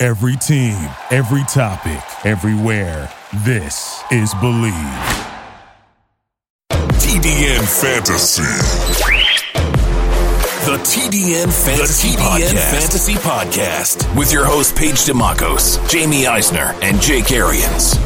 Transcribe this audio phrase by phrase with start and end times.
[0.00, 0.78] Every team,
[1.10, 3.12] every topic, everywhere.
[3.44, 4.72] This is Believe.
[6.70, 8.42] TDN Fantasy.
[10.64, 12.70] The TDN Fantasy, the TDN Podcast.
[12.70, 17.96] Fantasy Podcast with your host Paige Dimakos, Jamie Eisner, and Jake Arians.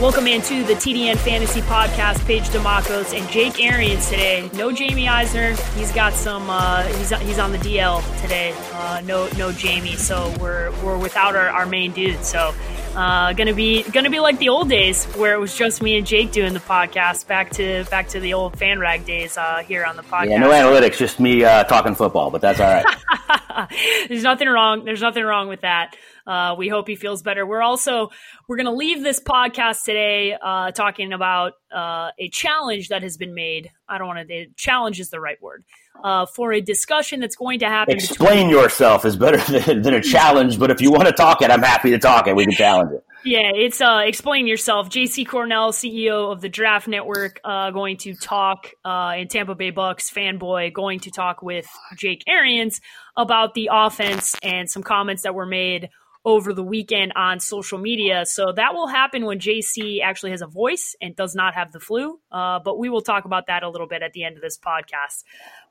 [0.00, 2.22] Welcome into the TDN Fantasy Podcast.
[2.26, 4.50] Paige Dimakos and Jake Arians today.
[4.52, 5.54] No Jamie Eisner.
[5.74, 6.50] He's got some.
[6.50, 8.54] Uh, he's he's on the DL today.
[8.74, 9.96] Uh, no no Jamie.
[9.96, 12.22] So we're we're without our, our main dude.
[12.26, 12.54] So
[12.94, 16.06] uh, gonna be gonna be like the old days where it was just me and
[16.06, 17.26] Jake doing the podcast.
[17.26, 20.28] Back to back to the old fan rag days uh, here on the podcast.
[20.28, 23.68] Yeah, no analytics, just me uh, talking football, but that's all right.
[24.08, 24.84] There's nothing wrong.
[24.84, 25.96] There's nothing wrong with that.
[26.26, 27.46] Uh, we hope he feels better.
[27.46, 28.10] We're also
[28.48, 33.16] we're going to leave this podcast today uh, talking about uh, a challenge that has
[33.16, 33.70] been made.
[33.88, 34.46] I don't want to.
[34.56, 35.64] Challenge is the right word
[36.02, 37.94] uh, for a discussion that's going to happen.
[37.94, 41.42] Explain between- yourself is better than, than, a challenge, but if you want to talk
[41.42, 42.36] it, I'm happy to talk it.
[42.36, 43.04] We can challenge it.
[43.24, 44.88] Yeah, it's uh, explain yourself.
[44.88, 49.70] JC Cornell, CEO of the Draft Network, uh, going to talk, uh, in Tampa Bay
[49.70, 51.66] Bucks fanboy, going to talk with
[51.96, 52.80] Jake Arians
[53.16, 55.88] about the offense and some comments that were made
[56.26, 58.26] over the weekend on social media.
[58.26, 61.78] So that will happen when JC actually has a voice and does not have the
[61.78, 62.18] flu.
[62.32, 64.58] Uh, but we will talk about that a little bit at the end of this
[64.58, 65.22] podcast.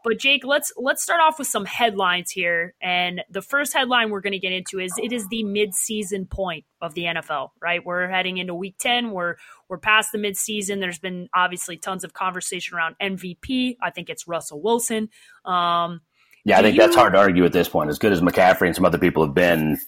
[0.05, 2.73] But Jake, let's let's start off with some headlines here.
[2.81, 6.63] And the first headline we're going to get into is it is the midseason point
[6.81, 7.49] of the NFL.
[7.61, 9.11] Right, we're heading into Week Ten.
[9.11, 9.35] We're
[9.67, 10.79] we're past the midseason.
[10.79, 13.75] There's been obviously tons of conversation around MVP.
[13.81, 15.09] I think it's Russell Wilson.
[15.43, 15.99] Um,
[16.45, 17.89] yeah, I think you, that's hard to argue at this point.
[17.89, 19.79] As good as McCaffrey and some other people have been,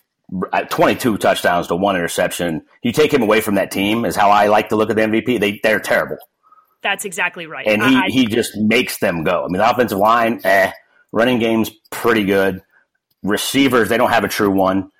[0.69, 2.63] 22 touchdowns to one interception.
[2.83, 5.01] You take him away from that team is how I like to look at the
[5.03, 5.39] MVP.
[5.39, 6.17] They they're terrible.
[6.83, 7.65] That's exactly right.
[7.65, 9.43] And he I, he just makes them go.
[9.43, 10.71] I mean, the offensive line, eh.
[11.11, 12.61] Running game's pretty good.
[13.23, 14.91] Receivers, they don't have a true one.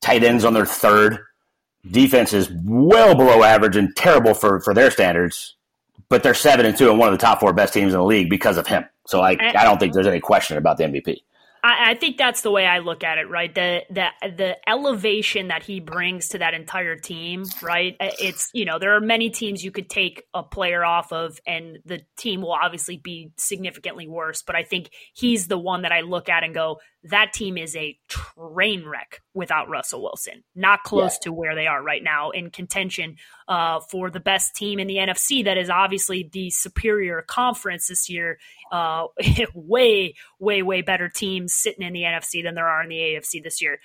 [0.00, 1.18] Tight ends on their third.
[1.88, 5.56] Defense is well below average and terrible for for their standards.
[6.08, 8.04] But they're seven and two and one of the top four best teams in the
[8.04, 8.84] league because of him.
[9.06, 11.22] So I, I don't think there's any question about the MVP.
[11.62, 13.54] I, I, think that's the way I look at it, right?
[13.54, 17.96] The the the elevation that he brings to that entire team, right?
[18.00, 21.38] Uh, it's you know there are many teams you could take a player off of,
[21.46, 24.42] and the team will obviously be significantly worse.
[24.42, 27.74] But I think he's the one that I look at and go, that team is
[27.74, 30.44] a train wreck without Russell Wilson.
[30.54, 31.24] Not close yeah.
[31.24, 33.16] to where they are right now in contention
[33.48, 35.44] uh, for the best team in the NFC.
[35.44, 38.38] That is obviously the superior conference this year.
[38.70, 39.06] Uh,
[39.54, 43.42] way, way, way better teams sitting in the NFC than there are in the AFC
[43.42, 43.80] this year.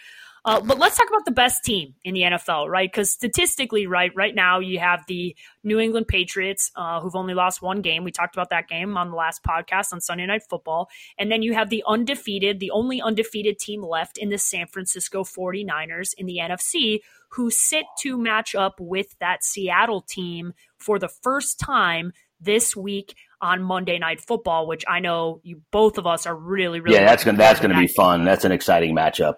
[0.48, 2.90] Uh, but let's talk about the best team in the NFL, right?
[2.90, 7.62] Because statistically, right, right now you have the New England Patriots, uh, who've only lost
[7.62, 8.06] one game.
[8.06, 10.88] We talked about that game on the last podcast on Sunday Night Football.
[11.20, 15.26] And then you have the undefeated, the only undefeated team left in the San Francisco
[15.26, 17.00] 49ers in the NFC,
[17.32, 23.16] who sit to match up with that Seattle team for the first time this week
[23.42, 27.06] on Monday Night Football, which I know you both of us are really, really yeah.
[27.06, 28.26] That's gonna that's gonna be fun.
[28.26, 29.36] That's an exciting matchup.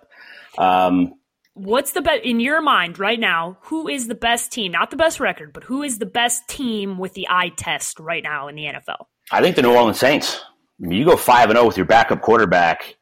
[0.58, 1.14] Um,
[1.54, 3.58] What's the best in your mind right now?
[3.64, 4.72] Who is the best team?
[4.72, 8.24] Not the best record, but who is the best team with the eye test right
[8.24, 9.08] now in the NFL?
[9.32, 10.40] I think the New Orleans Saints.
[10.82, 12.96] I mean, you go five and zero oh with your backup quarterback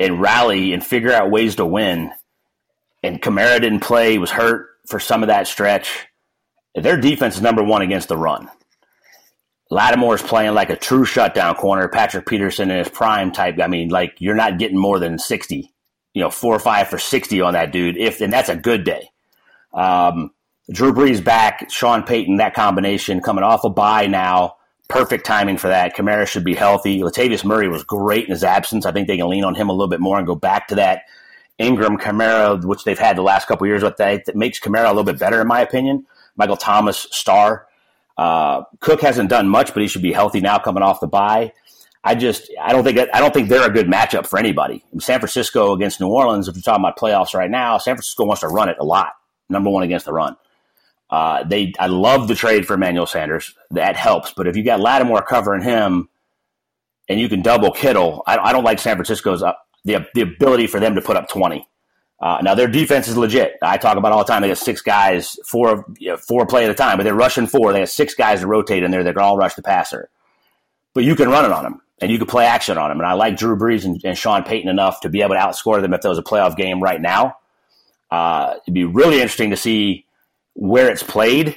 [0.00, 2.10] and rally and figure out ways to win.
[3.04, 6.08] And Kamara didn't play; he was hurt for some of that stretch.
[6.74, 8.48] Their defense is number one against the run.
[9.70, 11.88] Lattimore's playing like a true shutdown corner.
[11.88, 13.58] Patrick Peterson in his prime type.
[13.60, 15.72] I mean, like you're not getting more than sixty
[16.16, 17.98] you know, four or five for 60 on that dude.
[17.98, 19.10] If, and that's a good day.
[19.74, 20.30] Um,
[20.72, 24.56] Drew Brees back, Sean Payton, that combination coming off a bye now.
[24.88, 25.94] Perfect timing for that.
[25.94, 27.00] Kamara should be healthy.
[27.00, 28.86] Latavius Murray was great in his absence.
[28.86, 30.76] I think they can lean on him a little bit more and go back to
[30.76, 31.02] that
[31.58, 33.82] Ingram Kamara, which they've had the last couple years.
[33.82, 36.06] What that, that makes Kamara a little bit better, in my opinion.
[36.34, 37.66] Michael Thomas, star.
[38.16, 41.52] Uh, Cook hasn't done much, but he should be healthy now coming off the bye.
[42.02, 44.84] I just I don't think I don't think they're a good matchup for anybody.
[45.00, 48.42] San Francisco against New Orleans, if you're talking about playoffs right now, San Francisco wants
[48.42, 49.12] to run it a lot.
[49.48, 50.36] Number one against the run.
[51.10, 53.54] Uh, they I love the trade for Emmanuel Sanders.
[53.72, 56.08] That helps, but if you got Lattimore covering him,
[57.08, 59.42] and you can double Kittle, I, I don't like San Francisco's.
[59.42, 59.52] Uh,
[59.84, 61.68] the the ability for them to put up twenty.
[62.26, 63.56] Uh, now their defense is legit.
[63.62, 64.42] I talk about all the time.
[64.42, 67.46] They got six guys, four you know, four play at a time, but they're rushing
[67.46, 67.72] four.
[67.72, 70.08] They have six guys to rotate in there that can all rush the passer.
[70.92, 72.98] But you can run it on them, and you can play action on them.
[72.98, 75.80] And I like Drew Brees and, and Sean Payton enough to be able to outscore
[75.80, 77.36] them if there was a playoff game right now.
[78.10, 80.04] Uh, it'd be really interesting to see
[80.54, 81.54] where it's played.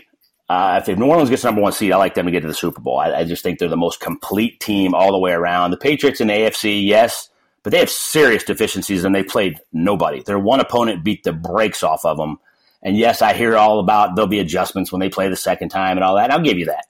[0.49, 2.53] Uh, if New Orleans gets number one seed, I like them to get to the
[2.53, 2.99] Super Bowl.
[2.99, 5.71] I, I just think they're the most complete team all the way around.
[5.71, 7.29] The Patriots in the AFC, yes,
[7.63, 10.21] but they have serious deficiencies and they played nobody.
[10.23, 12.39] Their one opponent beat the brakes off of them.
[12.81, 15.97] And yes, I hear all about there'll be adjustments when they play the second time
[15.97, 16.25] and all that.
[16.25, 16.85] And I'll give you that.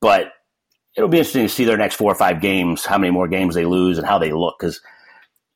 [0.00, 0.32] But
[0.96, 3.54] it'll be interesting to see their next four or five games, how many more games
[3.54, 4.58] they lose and how they look.
[4.58, 4.80] Because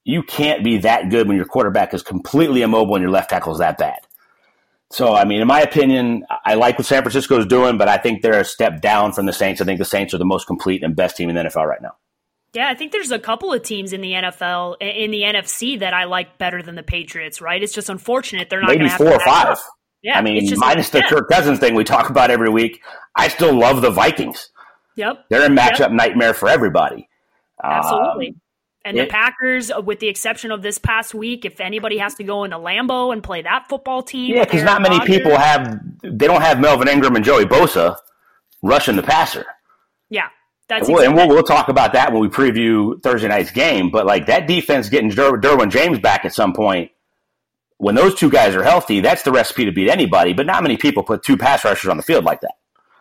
[0.05, 3.53] you can't be that good when your quarterback is completely immobile and your left tackle
[3.53, 3.99] is that bad.
[4.93, 7.97] So, I mean, in my opinion, I like what San Francisco is doing, but I
[7.97, 9.61] think they're a step down from the Saints.
[9.61, 11.81] I think the Saints are the most complete and best team in the NFL right
[11.81, 11.95] now.
[12.53, 15.95] Yeah, I think there's a couple of teams in the NFL in the NFC that
[15.95, 17.41] I like better than the Patriots.
[17.41, 17.63] Right?
[17.63, 19.59] It's just unfortunate they're not maybe four or five.
[20.03, 21.09] Yeah, I mean, minus like, the yeah.
[21.09, 22.81] Kirk Cousins thing we talk about every week.
[23.15, 24.51] I still love the Vikings.
[24.97, 25.93] Yep, they're a matchup yep.
[25.93, 27.09] nightmare for everybody.
[27.63, 28.29] Absolutely.
[28.29, 28.41] Um,
[28.85, 32.15] and it, the Packers, uh, with the exception of this past week, if anybody has
[32.15, 35.37] to go into Lambeau and play that football team, yeah, because not many Rodgers, people
[35.37, 37.97] have they don't have Melvin Ingram and Joey Bosa
[38.63, 39.45] rushing the passer.
[40.09, 40.29] Yeah,
[40.71, 43.91] that's and, we'll, and we'll, we'll, talk about that when we preview Thursday night's game.
[43.91, 46.93] But like that defense getting Der- Derwin James back at some point,
[47.79, 50.33] when those two guys are healthy, that's the recipe to beat anybody.
[50.33, 52.55] But not many people put two pass rushers on the field like that.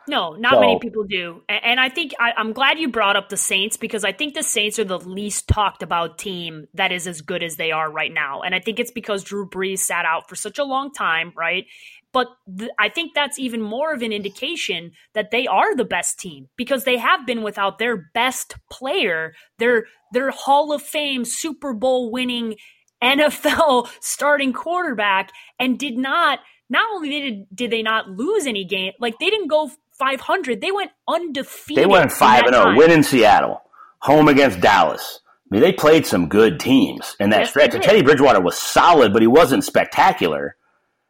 [0.07, 1.43] No, not so, many people do.
[1.47, 4.41] And I think I, am glad you brought up the Saints because I think the
[4.41, 8.11] Saints are the least talked about team that is as good as they are right
[8.11, 8.41] now.
[8.41, 11.67] And I think it's because Drew Brees sat out for such a long time, right?
[12.11, 12.27] But
[12.57, 16.49] th- I think that's even more of an indication that they are the best team
[16.57, 22.11] because they have been without their best player, their their Hall of Fame Super Bowl
[22.11, 22.55] winning
[23.03, 26.39] NFL starting quarterback, and did not.
[26.71, 30.61] Not only did did they not lose any game, like they didn't go 500.
[30.61, 31.83] They went undefeated.
[31.83, 33.61] They went 5 and 0, win in Seattle,
[33.99, 35.19] home against Dallas.
[35.51, 37.73] I mean, they played some good teams in that yes, stretch.
[37.73, 40.55] And Teddy Bridgewater was solid, but he wasn't spectacular.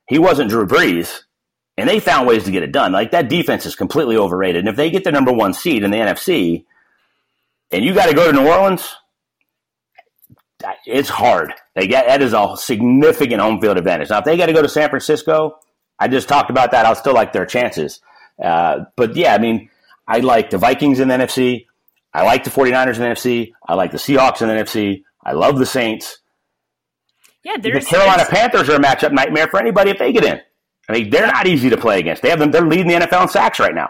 [0.09, 1.21] He wasn't Drew Brees.
[1.77, 2.91] And they found ways to get it done.
[2.91, 4.59] Like that defense is completely overrated.
[4.59, 6.65] And if they get the number one seed in the NFC,
[7.71, 8.95] and you got to go to New Orleans,
[10.85, 11.53] it's hard.
[11.75, 14.09] They get that is a significant home field advantage.
[14.09, 15.59] Now, if they got to go to San Francisco,
[15.97, 16.85] I just talked about that.
[16.85, 18.01] I'll still like their chances.
[18.43, 19.69] Uh, but yeah, I mean,
[20.07, 21.67] I like the Vikings in the NFC.
[22.13, 23.53] I like the 49ers in the NFC.
[23.65, 25.03] I like the Seahawks in the NFC.
[25.23, 26.17] I love the Saints.
[27.49, 30.39] Yeah, the Carolina Panthers are a matchup nightmare for anybody if they get in.
[30.87, 32.21] I mean, they're not easy to play against.
[32.21, 32.51] They have them.
[32.51, 33.89] They're leading the NFL in sacks right now.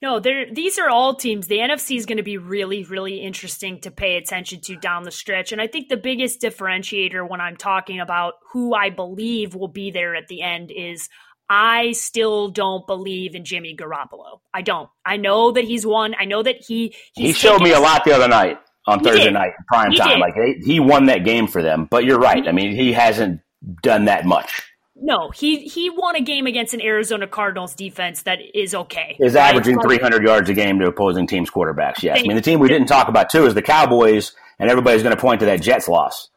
[0.00, 1.46] No, these are all teams.
[1.46, 5.12] The NFC is going to be really, really interesting to pay attention to down the
[5.12, 5.52] stretch.
[5.52, 9.92] And I think the biggest differentiator when I'm talking about who I believe will be
[9.92, 11.08] there at the end is
[11.48, 14.40] I still don't believe in Jimmy Garoppolo.
[14.52, 14.88] I don't.
[15.04, 16.16] I know that he's won.
[16.18, 19.24] I know that he he showed me a lot the other night on he Thursday
[19.24, 19.34] did.
[19.34, 20.20] night prime he time.
[20.20, 20.20] Did.
[20.20, 20.34] Like
[20.64, 21.86] he won that game for them.
[21.90, 22.46] But you're right.
[22.46, 23.40] I mean, he hasn't
[23.82, 24.62] done that much.
[24.94, 29.16] No, he he won a game against an Arizona Cardinals defense that is okay.
[29.18, 29.48] Is right?
[29.48, 32.02] averaging 300 yards a game to opposing teams' quarterbacks.
[32.02, 35.02] Yes, I mean the team we didn't talk about too is the Cowboys, and everybody's
[35.02, 36.28] going to point to that Jets loss.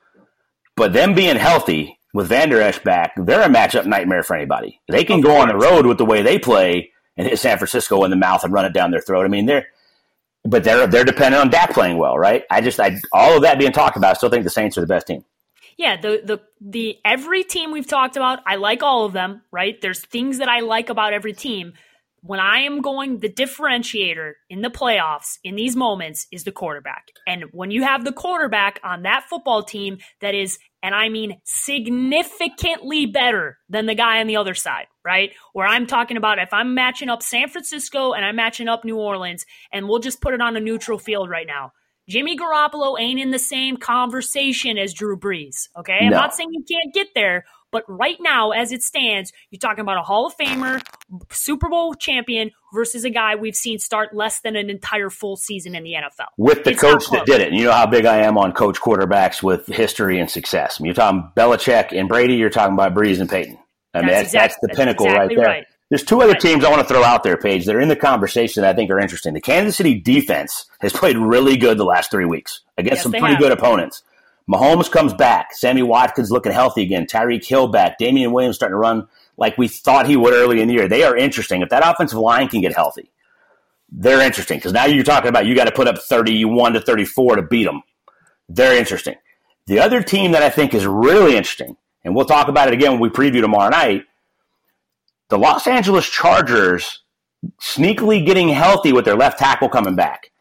[0.75, 4.81] But them being healthy with Vander Esch back, they're a matchup nightmare for anybody.
[4.89, 8.03] They can go on the road with the way they play and hit San Francisco
[8.03, 9.25] in the mouth and run it down their throat.
[9.25, 9.67] I mean, they're
[10.45, 12.43] but they're they're dependent on Dak playing well, right?
[12.49, 14.81] I just I all of that being talked about, I still think the Saints are
[14.81, 15.23] the best team.
[15.77, 19.79] Yeah, the the the every team we've talked about, I like all of them, right?
[19.81, 21.73] There's things that I like about every team,
[22.25, 27.09] when I am going, the differentiator in the playoffs in these moments is the quarterback.
[27.27, 31.39] And when you have the quarterback on that football team that is, and I mean
[31.43, 35.31] significantly better than the guy on the other side, right?
[35.53, 38.97] Where I'm talking about if I'm matching up San Francisco and I'm matching up New
[38.97, 41.71] Orleans, and we'll just put it on a neutral field right now.
[42.07, 45.69] Jimmy Garoppolo ain't in the same conversation as Drew Brees.
[45.75, 45.97] Okay.
[46.01, 49.81] I'm not saying you can't get there, but right now, as it stands, you're talking
[49.81, 50.81] about a Hall of Famer,
[51.31, 55.73] Super Bowl champion versus a guy we've seen start less than an entire full season
[55.73, 56.27] in the NFL.
[56.37, 57.49] With the it's coach that did it.
[57.49, 60.77] And you know how big I am on coach quarterbacks with history and success.
[60.79, 63.57] I mean, you're talking Belichick and Brady, you're talking about Brees and Payton.
[63.95, 65.53] I mean, that's, that's, exactly, that's the pinnacle exactly right there.
[65.53, 65.67] Right.
[65.89, 67.95] There's two other teams I want to throw out there, Paige, that are in the
[67.95, 69.33] conversation that I think are interesting.
[69.33, 73.11] The Kansas City defense has played really good the last three weeks against yes, some
[73.11, 73.39] pretty have.
[73.39, 74.01] good opponents.
[74.49, 75.53] Mahomes comes back.
[75.53, 77.05] Sammy Watkins looking healthy again.
[77.05, 77.97] Tyreek Hill back.
[77.97, 80.87] Damien Williams starting to run like we thought he would early in the year.
[80.87, 81.61] They are interesting.
[81.61, 83.11] If that offensive line can get healthy,
[83.91, 87.37] they're interesting because now you're talking about you got to put up 31 to 34
[87.37, 87.83] to beat them.
[88.49, 89.15] They're interesting.
[89.67, 92.91] The other team that I think is really interesting, and we'll talk about it again
[92.91, 94.03] when we preview tomorrow night,
[95.29, 97.01] the Los Angeles Chargers
[97.59, 100.31] sneakily getting healthy with their left tackle coming back.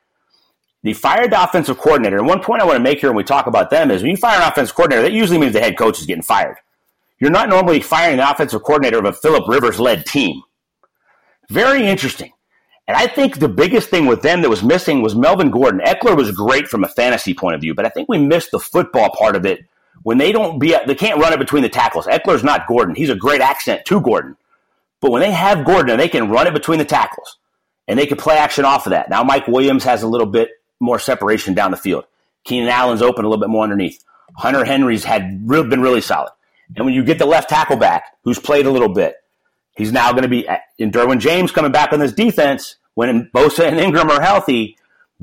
[0.83, 3.47] The fired offensive coordinator, and one point I want to make here when we talk
[3.47, 5.99] about them is when you fire an offensive coordinator, that usually means the head coach
[5.99, 6.59] is getting fired.
[7.18, 10.42] You're not normally firing the offensive coordinator of a Philip Rivers led team.
[11.49, 12.33] Very interesting.
[12.87, 15.80] And I think the biggest thing with them that was missing was Melvin Gordon.
[15.80, 18.59] Ekeler was great from a fantasy point of view, but I think we missed the
[18.59, 19.61] football part of it
[20.04, 22.06] when they don't be they can't run it between the tackles.
[22.06, 22.94] Ekeler's not Gordon.
[22.94, 24.37] He's a great accent to Gordon.
[25.00, 27.38] But when they have Gordon and they can run it between the tackles
[27.88, 29.11] and they can play action off of that.
[29.11, 32.04] Now Mike Williams has a little bit more separation down the field.
[32.44, 34.04] Keenan Allen's open a little bit more underneath.
[34.37, 36.30] Hunter Henry's had been really solid.
[36.76, 39.16] And when you get the left tackle back, who's played a little bit,
[39.76, 42.76] he's now going to be uh, in Derwin James coming back on this defense.
[42.94, 44.76] When Bosa and Ingram are healthy,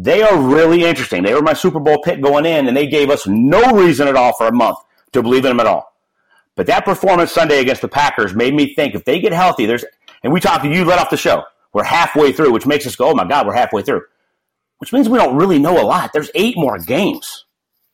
[0.04, 1.22] they are really interesting.
[1.24, 4.16] They were my Super Bowl pick going in, and they gave us no reason at
[4.16, 4.78] all for a month
[5.14, 5.94] to believe in them at all.
[6.56, 9.86] But that performance Sunday against the Packers made me think if they get healthy, there's
[10.24, 11.44] and we talked to you let off the show.
[11.74, 14.02] We're halfway through, which makes us go, oh my God, we're halfway through.
[14.80, 16.12] Which means we don't really know a lot.
[16.14, 17.46] There's eight more games.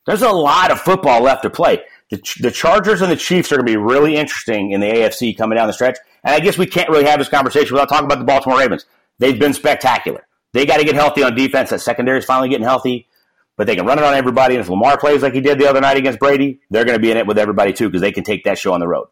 [0.06, 1.82] There's a lot of football left to play.
[2.10, 5.36] The, the Chargers and the Chiefs are going to be really interesting in the AFC
[5.36, 5.98] coming down the stretch.
[6.24, 8.86] And I guess we can't really have this conversation without talking about the Baltimore Ravens.
[9.18, 10.26] They've been spectacular.
[10.52, 11.70] They got to get healthy on defense.
[11.70, 13.08] That secondary is finally getting healthy,
[13.56, 14.54] but they can run it on everybody.
[14.54, 17.02] And if Lamar plays like he did the other night against Brady, they're going to
[17.02, 19.08] be in it with everybody too because they can take that show on the road.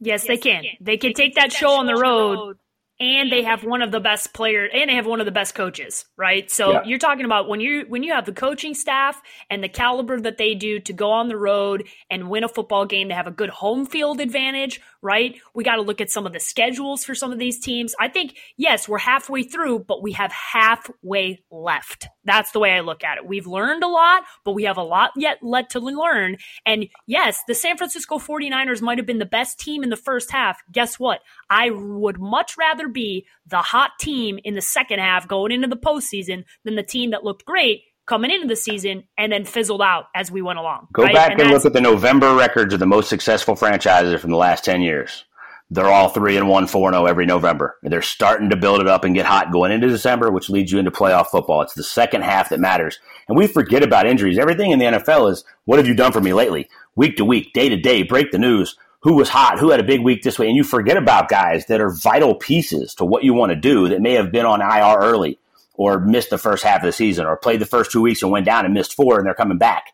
[0.00, 0.64] Yes, they can.
[0.80, 2.58] They can take that show on the road
[3.00, 5.54] and they have one of the best players and they have one of the best
[5.54, 6.82] coaches right so yeah.
[6.84, 10.38] you're talking about when you when you have the coaching staff and the caliber that
[10.38, 13.32] they do to go on the road and win a football game to have a
[13.32, 15.40] good home field advantage right?
[15.54, 17.94] We got to look at some of the schedules for some of these teams.
[18.00, 22.08] I think yes we're halfway through but we have halfway left.
[22.24, 23.26] That's the way i look at it.
[23.26, 26.36] We've learned a lot but we have a lot yet left to learn.
[26.66, 30.30] And yes the san francisco 49ers might have been the best team in the first
[30.32, 30.60] half.
[30.72, 31.20] Guess what?
[31.48, 35.68] I would much rather rather be the hot team in the second half going into
[35.68, 39.82] the postseason than the team that looked great coming into the season and then fizzled
[39.82, 40.88] out as we went along.
[40.92, 41.14] Go right?
[41.14, 44.36] back and, and look at the November records of the most successful franchises from the
[44.36, 45.24] last 10 years.
[45.70, 47.76] They're all 3 and 1, 4 0 every November.
[47.82, 50.78] They're starting to build it up and get hot going into December, which leads you
[50.78, 51.62] into playoff football.
[51.62, 52.98] It's the second half that matters.
[53.28, 54.38] And we forget about injuries.
[54.38, 56.68] Everything in the NFL is what have you done for me lately?
[56.94, 59.84] Week to week, day to day, break the news who was hot, who had a
[59.84, 63.22] big week this way, and you forget about guys that are vital pieces to what
[63.22, 65.38] you want to do that may have been on IR early
[65.74, 68.30] or missed the first half of the season or played the first two weeks and
[68.30, 69.86] went down and missed four and they're coming back.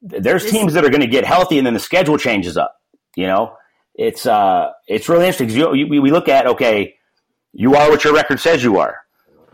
[0.00, 2.80] There's teams that are going to get healthy and then the schedule changes up.
[3.14, 3.56] You know,
[3.94, 6.96] it's uh, it's really interesting because you, we look at okay,
[7.52, 8.98] you are what your record says you are.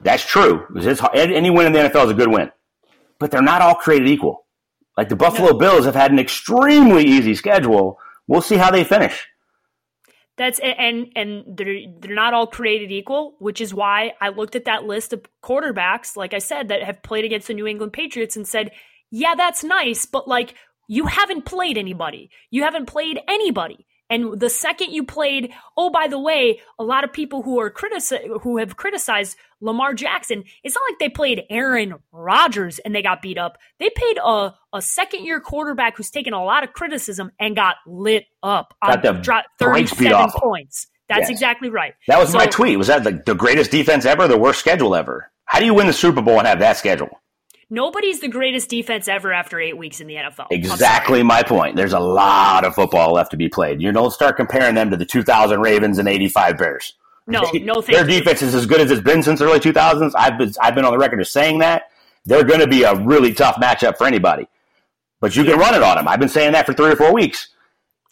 [0.00, 0.66] That's true.
[1.12, 2.52] any win in the NFL is a good win,
[3.18, 4.47] but they're not all created equal.
[4.97, 9.26] Like the Buffalo Bills have had an extremely easy schedule we'll see how they finish.
[10.38, 14.66] That's and and they're they're not all created equal, which is why I looked at
[14.66, 18.37] that list of quarterbacks, like I said, that have played against the New England Patriots
[18.37, 18.71] and said,
[19.11, 20.54] "Yeah, that's nice, but like
[20.87, 22.30] you haven't played anybody.
[22.50, 23.85] You haven't played anybody.
[24.11, 27.71] And the second you played, oh, by the way, a lot of people who are
[27.71, 33.03] critici- who have criticized Lamar Jackson, it's not like they played Aaron Rodgers and they
[33.03, 33.59] got beat up.
[33.79, 37.77] They played a, a second year quarterback who's taken a lot of criticism and got
[37.87, 38.75] lit up.
[38.85, 40.87] Got the dro- 37 points.
[41.09, 41.31] That's yes.
[41.31, 41.95] exactly right.
[42.07, 42.79] That was so, my tweet.
[42.79, 45.31] Was that the, the greatest defense ever, the worst schedule ever?
[45.45, 47.09] How do you win the Super Bowl and have that schedule?
[47.71, 50.47] Nobody's the greatest defense ever after eight weeks in the NFL.
[50.51, 51.77] Exactly my point.
[51.77, 53.83] There's a lot of football left to be played.
[53.83, 56.95] You don't start comparing them to the 2000 Ravens and 85 Bears.
[57.27, 60.13] No, no, Their defense is as good as it's been since the early 2000s.
[60.17, 61.91] I've been, I've been on the record of saying that.
[62.25, 64.49] They're going to be a really tough matchup for anybody.
[65.21, 66.09] But you can run it on them.
[66.09, 67.49] I've been saying that for three or four weeks.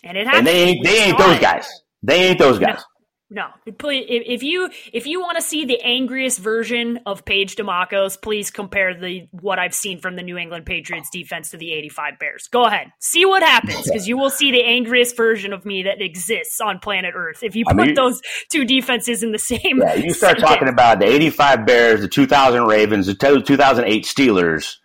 [0.05, 0.39] And it happens.
[0.39, 1.83] And they ain't, they ain't those guys.
[2.03, 2.77] They ain't those guys.
[2.79, 2.83] No.
[3.29, 4.07] No, please.
[4.09, 8.95] if you if you want to see the angriest version of Paige Dimakos, please compare
[8.95, 12.49] the what I've seen from the New England Patriots defense to the 85 Bears.
[12.53, 16.01] Go ahead, see what happens because you will see the angriest version of me that
[16.01, 19.81] exists on planet Earth if you put I mean, those two defenses in the same.
[19.81, 20.49] Yeah, you start sentence.
[20.49, 24.77] talking about the 85 Bears, the 2000 Ravens, the 2008 Steelers.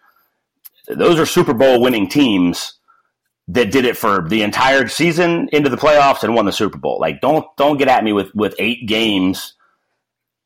[0.88, 2.80] Those are Super Bowl winning teams
[3.54, 7.00] that did it for the entire season into the playoffs and won the Super Bowl.
[7.00, 9.56] Like don't don't get at me with with eight games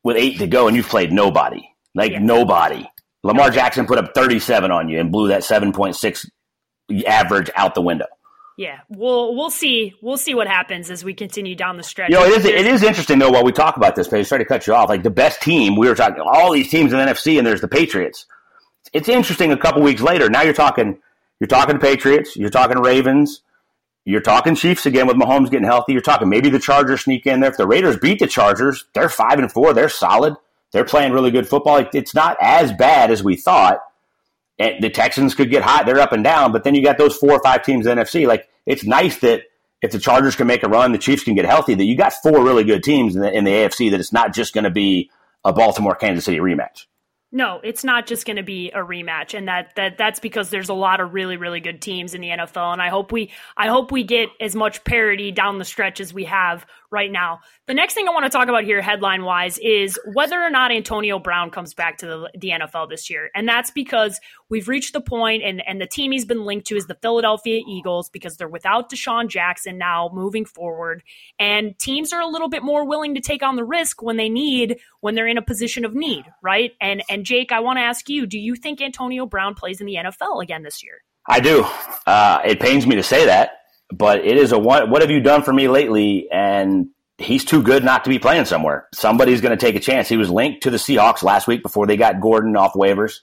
[0.02, 1.68] with eight to go and you've played nobody.
[1.94, 2.18] Like yeah.
[2.18, 2.88] nobody.
[3.22, 6.26] Lamar Jackson put up 37 on you and blew that 7.6
[7.06, 8.06] average out the window.
[8.56, 12.08] Yeah, we'll we'll see we'll see what happens as we continue down the stretch.
[12.08, 14.08] You know, it is it is interesting though while we talk about this.
[14.08, 14.88] But sorry to cut you off.
[14.88, 17.60] Like the best team, we were talking all these teams in the NFC, and there's
[17.60, 18.24] the Patriots.
[18.94, 19.52] It's interesting.
[19.52, 20.98] A couple weeks later, now you're talking
[21.40, 22.36] You're talking Patriots.
[22.36, 23.42] You're talking Ravens.
[24.04, 25.92] You're talking Chiefs again with Mahomes getting healthy.
[25.92, 27.50] You're talking maybe the Chargers sneak in there.
[27.50, 29.74] If the Raiders beat the Chargers, they're five and four.
[29.74, 30.36] They're solid.
[30.72, 31.84] They're playing really good football.
[31.92, 33.80] It's not as bad as we thought.
[34.58, 35.86] And the Texans could get hot.
[35.86, 36.52] They're up and down.
[36.52, 38.26] But then you got those four or five teams in the NFC.
[38.26, 39.42] Like it's nice that
[39.82, 41.74] if the Chargers can make a run, the Chiefs can get healthy.
[41.74, 43.90] That you got four really good teams in the, in the AFC.
[43.90, 45.10] That it's not just going to be
[45.44, 46.86] a Baltimore Kansas City rematch.
[47.36, 50.70] No, it's not just going to be a rematch, and that that that's because there's
[50.70, 53.68] a lot of really really good teams in the NFL, and I hope we I
[53.68, 57.40] hope we get as much parity down the stretch as we have right now.
[57.66, 60.72] The next thing I want to talk about here, headline wise, is whether or not
[60.72, 63.30] Antonio Brown comes back to the, the NFL this year.
[63.34, 66.76] And that's because we've reached the point, and, and the team he's been linked to
[66.76, 71.02] is the Philadelphia Eagles because they're without DeSean Jackson now moving forward.
[71.38, 74.28] And teams are a little bit more willing to take on the risk when they
[74.28, 76.72] need, when they're in a position of need, right?
[76.80, 79.86] And, and Jake, I want to ask you do you think Antonio Brown plays in
[79.86, 81.02] the NFL again this year?
[81.28, 81.66] I do.
[82.06, 85.20] Uh, it pains me to say that but it is a what, what have you
[85.20, 86.28] done for me lately?
[86.30, 86.88] And
[87.18, 88.88] he's too good not to be playing somewhere.
[88.92, 90.08] Somebody's going to take a chance.
[90.08, 93.20] He was linked to the Seahawks last week before they got Gordon off waivers.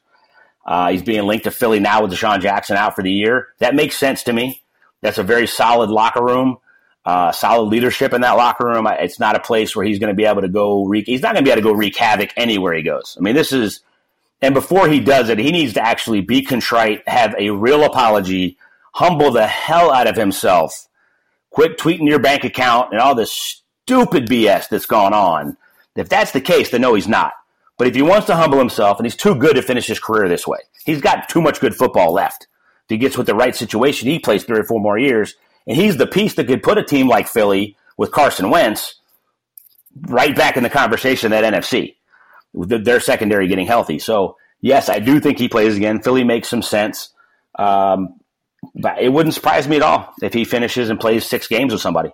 [0.65, 3.49] Uh, he's being linked to Philly now with DeSean Jackson out for the year.
[3.59, 4.61] That makes sense to me.
[5.01, 6.57] That's a very solid locker room,
[7.05, 8.87] uh, solid leadership in that locker room.
[8.87, 11.05] It's not a place where he's going to be able to go wreak.
[11.05, 13.17] He's not going to be able to go wreak havoc anywhere he goes.
[13.19, 13.81] I mean, this is,
[14.41, 18.57] and before he does it, he needs to actually be contrite, have a real apology,
[18.93, 20.87] humble the hell out of himself,
[21.49, 25.57] quit tweeting your bank account and all this stupid BS that's gone on.
[25.95, 27.33] If that's the case, then no, he's not.
[27.77, 30.29] But if he wants to humble himself, and he's too good to finish his career
[30.29, 32.47] this way, he's got too much good football left.
[32.85, 35.35] If he gets with the right situation, he plays three or four more years,
[35.67, 38.95] and he's the piece that could put a team like Philly with Carson Wentz
[40.01, 41.95] right back in the conversation that NFC,
[42.53, 43.99] their secondary getting healthy.
[43.99, 46.01] So, yes, I do think he plays again.
[46.01, 47.09] Philly makes some sense.
[47.55, 48.19] Um,
[48.75, 51.81] but it wouldn't surprise me at all if he finishes and plays six games with
[51.81, 52.11] somebody.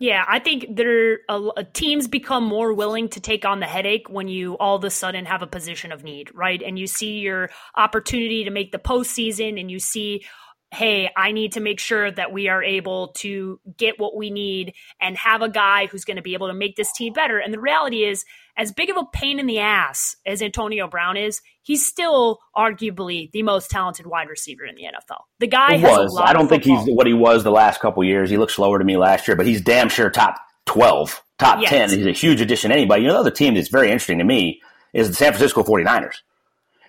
[0.00, 4.26] Yeah, I think there uh, teams become more willing to take on the headache when
[4.26, 6.60] you all of a sudden have a position of need, right?
[6.60, 10.24] And you see your opportunity to make the postseason, and you see
[10.72, 14.72] hey, I need to make sure that we are able to get what we need
[15.02, 17.38] and have a guy who's going to be able to make this team better.
[17.38, 18.24] And the reality is,
[18.56, 23.30] as big of a pain in the ass as Antonio Brown is, he's still arguably
[23.32, 25.22] the most talented wide receiver in the NFL.
[25.38, 26.18] The guy was.
[26.20, 28.30] I don't think he's what he was the last couple years.
[28.30, 30.36] He looked slower to me last year, but he's damn sure top
[30.66, 31.70] 12, top yes.
[31.70, 31.90] 10.
[31.90, 33.02] He's a huge addition to anybody.
[33.02, 34.60] You know, the other team that's very interesting to me
[34.92, 36.16] is the San Francisco 49ers.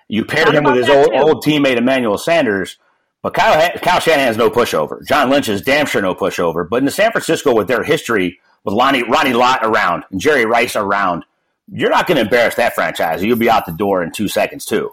[0.07, 2.77] You paired him with his old, old teammate Emmanuel Sanders–
[3.23, 5.03] but Kyle, Kyle Shanahan's no pushover.
[5.07, 6.67] John Lynch is damn sure no pushover.
[6.69, 10.45] But in the San Francisco, with their history with Lonnie, Ronnie Lott around and Jerry
[10.45, 11.23] Rice around,
[11.73, 13.23] you're not going to embarrass that franchise.
[13.23, 14.91] You'll be out the door in two seconds, too.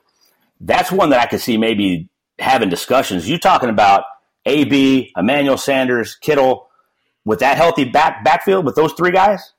[0.61, 3.29] That's one that I could see maybe having discussions.
[3.29, 4.05] You're talking about
[4.47, 6.69] AB, Emmanuel Sanders, Kittle,
[7.25, 9.53] with that healthy back backfield with those three guys.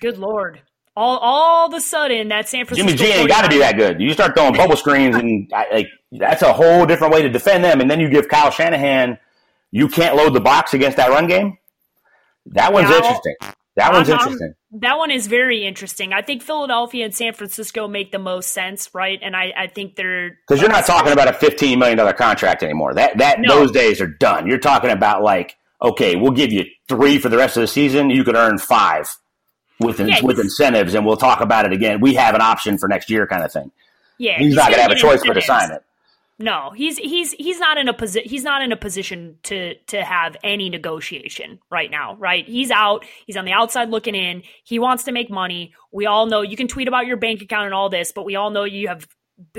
[0.00, 0.60] Good lord
[0.98, 3.76] all all of a sudden that San Francisco Jimmy G ain't got to be that
[3.76, 4.00] good.
[4.00, 7.80] You start throwing bubble screens, and like that's a whole different way to defend them.
[7.80, 9.16] And then you give Kyle Shanahan,
[9.70, 11.58] you can't load the box against that run game.
[12.46, 13.36] That one's now, interesting.
[13.78, 14.54] That one's um, interesting.
[14.72, 16.12] That one is very interesting.
[16.12, 19.20] I think Philadelphia and San Francisco make the most sense, right?
[19.22, 22.64] And I, I think they're because you're not talking about a fifteen million dollar contract
[22.64, 22.92] anymore.
[22.92, 23.60] That that no.
[23.60, 24.48] those days are done.
[24.48, 28.10] You're talking about like, okay, we'll give you three for the rest of the season.
[28.10, 29.16] You could earn five
[29.78, 32.00] with yeah, with incentives, and we'll talk about it again.
[32.00, 33.70] We have an option for next year, kind of thing.
[34.18, 35.84] Yeah, he's, he's not going to have a choice but to sign it.
[36.40, 38.30] No, he's he's he's not in a position.
[38.30, 42.14] He's not in a position to to have any negotiation right now.
[42.16, 42.46] Right?
[42.46, 43.04] He's out.
[43.26, 44.42] He's on the outside looking in.
[44.62, 45.74] He wants to make money.
[45.90, 46.42] We all know.
[46.42, 48.86] You can tweet about your bank account and all this, but we all know you
[48.86, 49.08] have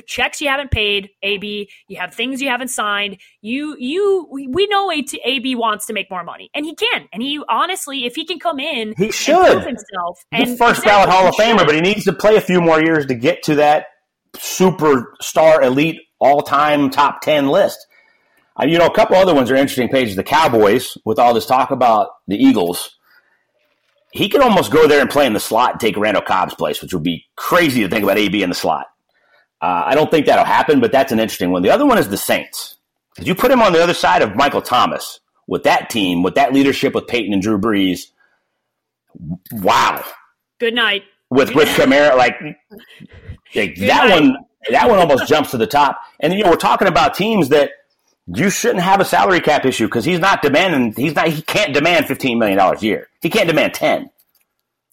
[0.05, 1.69] checks you haven't paid, AB.
[1.87, 3.17] You have things you haven't signed.
[3.41, 7.07] You, you, we know AB wants to make more money, and he can.
[7.13, 10.19] And he honestly, if he can come in, he should himself.
[10.31, 13.05] And first ballot Hall of Famer, but he needs to play a few more years
[13.07, 13.87] to get to that
[14.35, 17.87] superstar, elite, all time top ten list.
[18.59, 20.15] Uh, you know, a couple other ones are interesting pages.
[20.15, 22.95] The Cowboys, with all this talk about the Eagles.
[24.11, 26.81] He could almost go there and play in the slot and take Randall Cobb's place,
[26.81, 28.87] which would be crazy to think about AB in the slot.
[29.61, 31.61] Uh, I don't think that'll happen, but that's an interesting one.
[31.61, 32.77] The other one is the Saints.
[33.13, 36.35] Because you put him on the other side of Michael Thomas with that team, with
[36.35, 38.07] that leadership with Payton and Drew Brees.
[39.51, 40.03] Wow.
[40.59, 41.03] Good night.
[41.29, 42.39] With Rich Kamara, like,
[43.55, 44.09] like that night.
[44.09, 44.37] one,
[44.69, 46.01] that one almost jumps to the top.
[46.19, 47.71] And you know, we're talking about teams that
[48.27, 50.93] you shouldn't have a salary cap issue because he's not demanding.
[50.93, 51.29] He's not.
[51.29, 53.07] He can't demand fifteen million dollars a year.
[53.21, 54.09] He can't demand ten.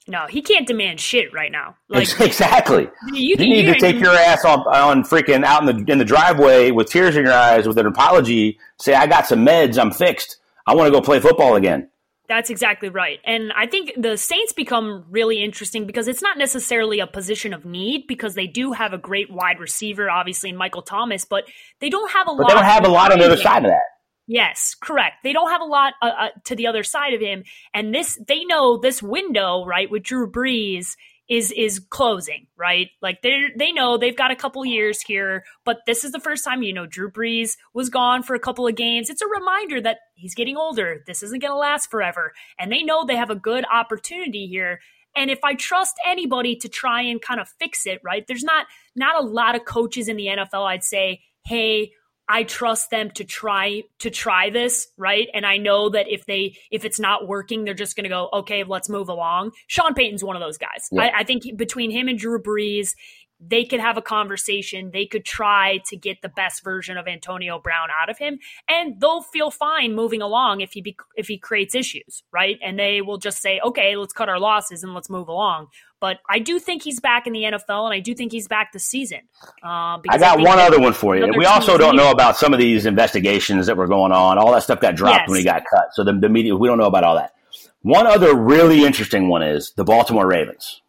[0.08, 1.76] No, he can't demand shit right now.
[1.88, 2.88] Like exactly.
[3.12, 6.04] You, you need to take your ass on on freaking out in the in the
[6.04, 8.58] driveway with tears in your eyes with an apology.
[8.78, 9.78] Say I got some meds.
[9.78, 10.38] I'm fixed.
[10.66, 11.88] I want to go play football again.
[12.28, 13.20] That's exactly right.
[13.24, 17.64] And I think the Saints become really interesting because it's not necessarily a position of
[17.64, 21.44] need because they do have a great wide receiver, obviously, in Michael Thomas, but
[21.80, 22.48] they don't have a but lot.
[22.48, 23.82] They don't have a lot on the other side of that.
[24.26, 25.18] Yes, correct.
[25.22, 28.18] They don't have a lot uh, uh, to the other side of him, and this
[28.26, 30.96] they know this window right with Drew Brees
[31.28, 32.88] is is closing, right?
[33.02, 36.44] Like they they know they've got a couple years here, but this is the first
[36.44, 39.10] time you know Drew Brees was gone for a couple of games.
[39.10, 41.02] It's a reminder that he's getting older.
[41.06, 44.80] This isn't going to last forever, and they know they have a good opportunity here.
[45.16, 48.24] And if I trust anybody to try and kind of fix it, right?
[48.26, 50.66] There's not not a lot of coaches in the NFL.
[50.66, 51.92] I'd say, hey,
[52.28, 55.28] I trust them to try to try this, right?
[55.32, 58.28] And I know that if they if it's not working, they're just going to go,
[58.32, 59.52] okay, let's move along.
[59.68, 60.88] Sean Payton's one of those guys.
[60.90, 61.02] Yeah.
[61.02, 62.94] I, I, think between him and Drew Brees,
[63.40, 64.90] they could have a conversation.
[64.92, 69.00] They could try to get the best version of Antonio Brown out of him, and
[69.00, 72.58] they'll feel fine moving along if he be, if he creates issues, right?
[72.62, 75.68] And they will just say, okay, let's cut our losses and let's move along.
[75.98, 78.72] But I do think he's back in the NFL, and I do think he's back
[78.72, 79.20] this season.
[79.64, 81.32] Uh, I got I one other one for you.
[81.36, 84.36] We also don't know about some of these investigations that were going on.
[84.36, 85.28] All that stuff got dropped yes.
[85.28, 85.88] when he got cut.
[85.94, 87.32] So the, the media, we don't know about all that.
[87.80, 90.82] One other really interesting one is the Baltimore Ravens.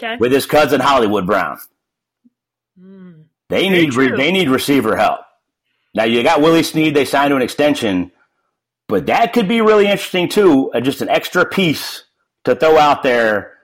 [0.00, 0.16] Okay.
[0.16, 1.58] With his cousin Hollywood Brown.
[2.80, 5.20] Mm, they need re- they need receiver help.
[5.94, 6.94] Now you got Willie Snead.
[6.94, 8.12] They signed to an extension,
[8.86, 10.70] but that could be really interesting too.
[10.72, 12.04] Uh, just an extra piece
[12.44, 13.57] to throw out there.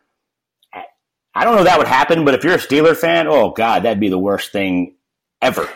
[1.35, 4.01] I don't know that would happen, but if you're a Steeler fan, oh god, that'd
[4.01, 4.95] be the worst thing
[5.43, 5.69] ever.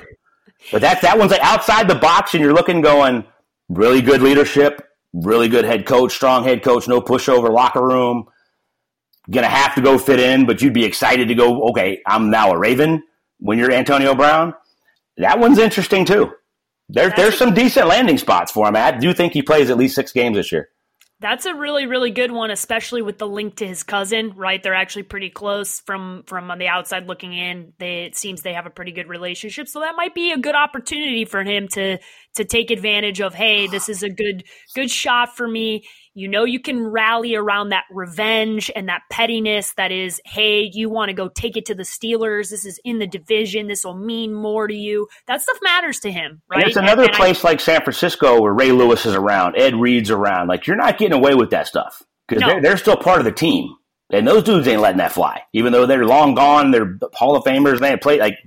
[0.70, 3.24] But that that one's like outside the box, and you're looking, going
[3.68, 8.28] really good leadership, really good head coach, strong head coach, no pushover locker room
[9.32, 12.50] to have to go fit in, but you'd be excited to go, okay, I'm now
[12.52, 13.02] a Raven
[13.38, 14.54] when you're Antonio Brown.
[15.18, 16.32] That one's interesting too.
[16.88, 18.76] There, there's some decent landing spots for him.
[18.76, 20.70] I do think he plays at least six games this year.
[21.20, 24.34] That's a really, really good one, especially with the link to his cousin.
[24.36, 27.72] Right, they're actually pretty close from from on the outside looking in.
[27.78, 30.54] They, it seems they have a pretty good relationship, so that might be a good
[30.54, 31.98] opportunity for him to
[32.36, 33.34] to take advantage of.
[33.34, 34.44] Hey, this is a good
[34.76, 35.84] good shot for me.
[36.18, 40.90] You know, you can rally around that revenge and that pettiness that is, hey, you
[40.90, 42.50] want to go take it to the Steelers.
[42.50, 43.68] This is in the division.
[43.68, 45.06] This will mean more to you.
[45.28, 46.58] That stuff matters to him, right?
[46.58, 49.54] And it's another and, and place I, like San Francisco where Ray Lewis is around,
[49.56, 50.48] Ed Reed's around.
[50.48, 52.48] Like, you're not getting away with that stuff because no.
[52.48, 53.76] they're, they're still part of the team.
[54.10, 55.42] And those dudes ain't letting that fly.
[55.52, 58.38] Even though they're long gone, they're Hall of Famers, they play, like,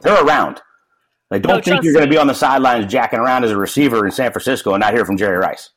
[0.00, 0.60] they're around.
[1.32, 3.56] Like, don't no, think you're going to be on the sidelines jacking around as a
[3.56, 5.70] receiver in San Francisco and not hear from Jerry Rice.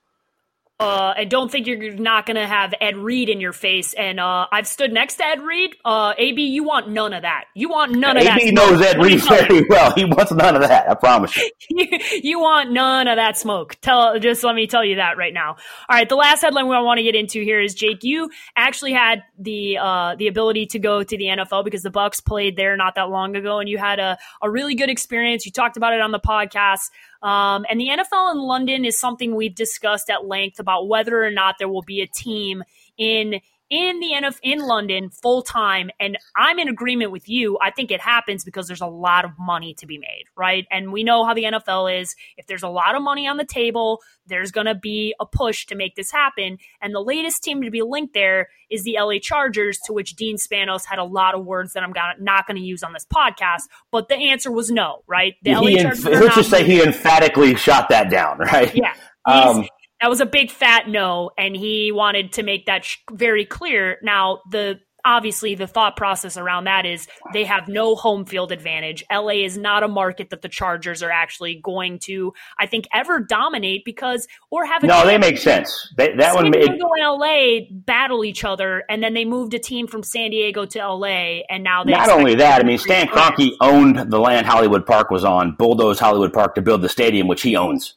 [0.79, 3.93] Uh, I don't think you're not going to have Ed Reed in your face.
[3.93, 5.75] And uh, I've stood next to Ed Reed.
[5.83, 7.45] Uh, AB, you want none of that.
[7.53, 8.41] You want none of AB that.
[8.41, 9.93] AB knows Ed Reed very well.
[9.93, 10.89] He wants none of that.
[10.89, 11.35] I promise
[11.69, 11.87] you.
[12.23, 13.75] you want none of that smoke.
[13.81, 15.49] Tell just let me tell you that right now.
[15.49, 15.57] All
[15.89, 18.05] right, the last headline we want to get into here is Jake.
[18.05, 22.21] You actually had the uh, the ability to go to the NFL because the Bucks
[22.21, 25.45] played there not that long ago, and you had a a really good experience.
[25.45, 26.89] You talked about it on the podcast.
[27.21, 31.32] Um, and the NFL in London is something we've discussed at length about whether or
[31.32, 32.63] not there will be a team
[32.97, 35.89] in in the NFL in London full time.
[35.99, 37.58] And I'm in agreement with you.
[37.62, 40.65] I think it happens because there's a lot of money to be made, right?
[40.71, 42.15] And we know how the NFL is.
[42.38, 45.65] If there's a lot of money on the table, there's going to be a push
[45.67, 46.58] to make this happen.
[46.82, 50.38] And the latest team to be linked there is the LA Chargers, to which Dean
[50.38, 53.63] Spanos had a lot of words that I'm not going to use on this podcast.
[53.91, 55.36] But the answer was no, right?
[55.43, 56.05] The he LA Chargers.
[56.05, 58.73] let's just say he emphatically shot that down, right?
[58.75, 58.93] Yeah.
[59.25, 59.67] Um,
[60.01, 63.97] that was a big fat no, and he wanted to make that sh- very clear.
[64.01, 69.03] Now, the obviously the thought process around that is they have no home field advantage.
[69.12, 73.19] LA is not a market that the Chargers are actually going to, I think, ever
[73.19, 75.05] dominate because or have a no.
[75.05, 75.93] They make sense.
[75.97, 79.53] They, that San one made Diego and LA battle each other, and then they moved
[79.53, 82.62] a team from San Diego to LA, and now they not only that.
[82.62, 86.62] I mean, Stan Kroenke owned the land Hollywood Park was on, bulldozed Hollywood Park to
[86.62, 87.95] build the stadium, which he owns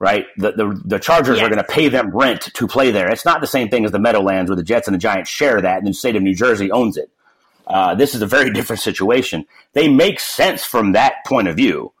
[0.00, 0.26] right?
[0.36, 1.46] The the, the Chargers yes.
[1.46, 3.08] are going to pay them rent to play there.
[3.12, 5.60] It's not the same thing as the Meadowlands where the Jets and the Giants share
[5.60, 7.10] that, and the state of New Jersey owns it.
[7.66, 9.46] Uh, this is a very different situation.
[9.74, 11.92] They make sense from that point of view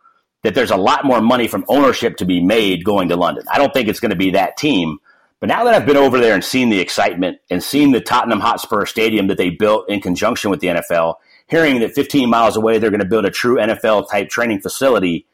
[0.42, 3.44] that there's a lot more money from ownership to be made going to London.
[3.52, 4.98] I don't think it's going to be that team.
[5.38, 8.40] But now that I've been over there and seen the excitement and seen the Tottenham
[8.40, 12.78] Hotspur Stadium that they built in conjunction with the NFL, hearing that 15 miles away
[12.78, 15.26] they're going to build a true NFL type training facility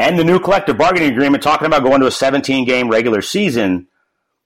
[0.00, 3.86] and the new collective bargaining agreement talking about going to a 17 game regular season,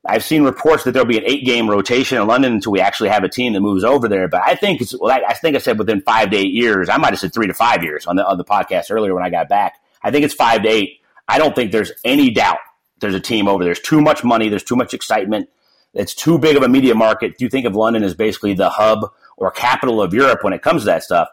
[0.05, 3.11] I've seen reports that there'll be an eight game rotation in London until we actually
[3.11, 4.27] have a team that moves over there.
[4.27, 6.89] But I think it's, well, I, I think I said within five to eight years.
[6.89, 9.23] I might have said three to five years on the, on the podcast earlier when
[9.23, 9.79] I got back.
[10.03, 10.99] I think it's five to eight.
[11.29, 12.59] I don't think there's any doubt
[12.99, 13.73] there's a team over there.
[13.75, 14.49] There's too much money.
[14.49, 15.51] There's too much excitement.
[15.93, 17.39] It's too big of a media market.
[17.39, 20.63] Do you think of London as basically the hub or capital of Europe when it
[20.63, 21.29] comes to that stuff?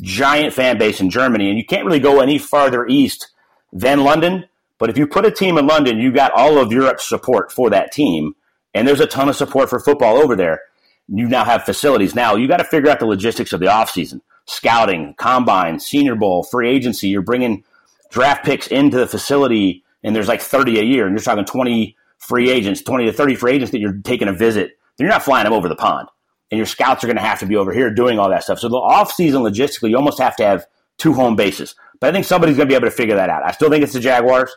[0.00, 3.30] Giant fan base in Germany, and you can't really go any farther east
[3.74, 4.44] than London
[4.78, 7.70] but if you put a team in London, you got all of Europe's support for
[7.70, 8.34] that team,
[8.74, 10.62] and there's a ton of support for football over there.
[11.08, 12.14] You now have facilities.
[12.14, 16.42] Now you got to figure out the logistics of the offseason scouting, combine, senior bowl,
[16.42, 17.08] free agency.
[17.08, 17.64] You're bringing
[18.10, 21.96] draft picks into the facility, and there's like 30 a year, and you're talking 20
[22.18, 24.72] free agents, 20 to 30 free agents that you're taking a visit.
[24.98, 26.08] You're not flying them over the pond.
[26.50, 28.58] And your scouts are going to have to be over here doing all that stuff.
[28.58, 30.66] So the offseason logistically, you almost have to have
[30.98, 31.74] two home bases.
[32.04, 33.46] But I think somebody's going to be able to figure that out.
[33.46, 34.54] I still think it's the Jaguars.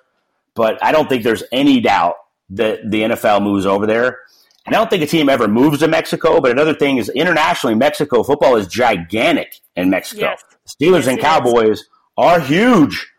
[0.53, 2.15] But I don't think there's any doubt
[2.49, 4.17] that the NFL moves over there.
[4.65, 6.41] And I don't think a team ever moves to Mexico.
[6.41, 10.23] But another thing is internationally, Mexico football is gigantic in Mexico.
[10.23, 10.43] Yes.
[10.67, 11.89] Steelers yes, and Cowboys is.
[12.17, 13.09] are huge,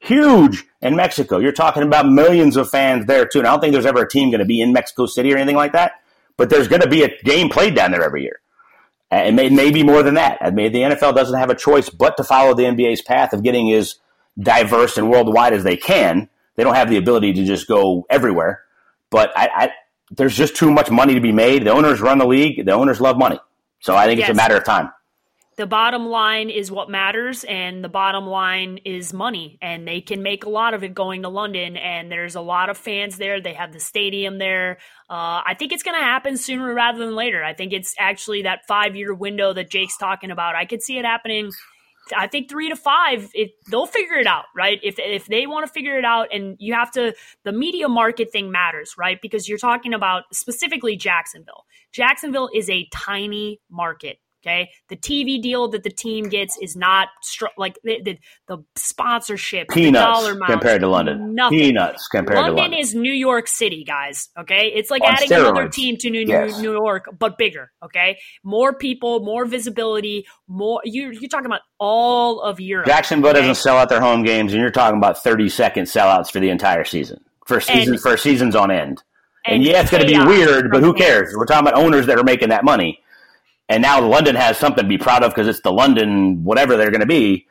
[0.00, 1.38] huge in Mexico.
[1.38, 3.38] You're talking about millions of fans there too.
[3.38, 5.38] And I don't think there's ever a team going to be in Mexico City or
[5.38, 5.92] anything like that.
[6.36, 8.38] But there's going to be a game played down there every year.
[9.10, 10.38] Uh, and may, maybe more than that.
[10.40, 13.42] I mean, the NFL doesn't have a choice but to follow the NBA's path of
[13.42, 13.96] getting as
[14.38, 18.64] diverse and worldwide as they can they don't have the ability to just go everywhere.
[19.10, 19.70] But I, I,
[20.10, 21.64] there's just too much money to be made.
[21.64, 22.66] The owners run the league.
[22.66, 23.38] The owners love money.
[23.78, 24.28] So I think yes.
[24.28, 24.90] it's a matter of time.
[25.58, 29.58] The bottom line is what matters, and the bottom line is money.
[29.60, 32.70] And they can make a lot of it going to London, and there's a lot
[32.70, 33.40] of fans there.
[33.40, 34.78] They have the stadium there.
[35.10, 37.42] Uh, I think it's going to happen sooner rather than later.
[37.42, 40.54] I think it's actually that five year window that Jake's talking about.
[40.54, 41.50] I could see it happening
[42.16, 43.30] I think three to five,
[43.70, 44.80] they'll figure it out, right?
[44.82, 48.30] If if they want to figure it out, and you have to, the media market
[48.32, 49.18] thing matters, right?
[49.20, 51.64] Because you're talking about specifically Jacksonville.
[51.92, 54.18] Jacksonville is a tiny market.
[54.46, 58.58] Okay, the TV deal that the team gets is not str- like the, the, the
[58.76, 61.34] sponsorship, peanuts the dollar amount, compared to London.
[61.34, 61.58] Nothing.
[61.58, 64.28] Peanuts compared London to London is New York City, guys.
[64.38, 65.50] Okay, it's like On adding steroids.
[65.50, 66.60] another team to New, yes.
[66.60, 67.72] New York, but bigger.
[67.82, 70.80] Okay, more people, more visibility, more.
[70.84, 72.86] You you're talking about all of Europe.
[72.86, 73.40] Jacksonville okay?
[73.40, 76.50] doesn't sell out their home games, and you're talking about 30 second sellouts for the
[76.50, 79.02] entire season for seasons and, for seasons on end.
[79.46, 81.34] And, and yeah, it's going to be weird, but who cares?
[81.34, 83.00] We're talking about owners that are making that money
[83.68, 86.90] and now London has something to be proud of because it's the London whatever they're
[86.90, 87.46] going to be.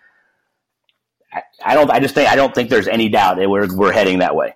[1.31, 1.91] I, I, don't.
[1.91, 4.55] I just think I don't think there's any doubt that we're we're heading that way.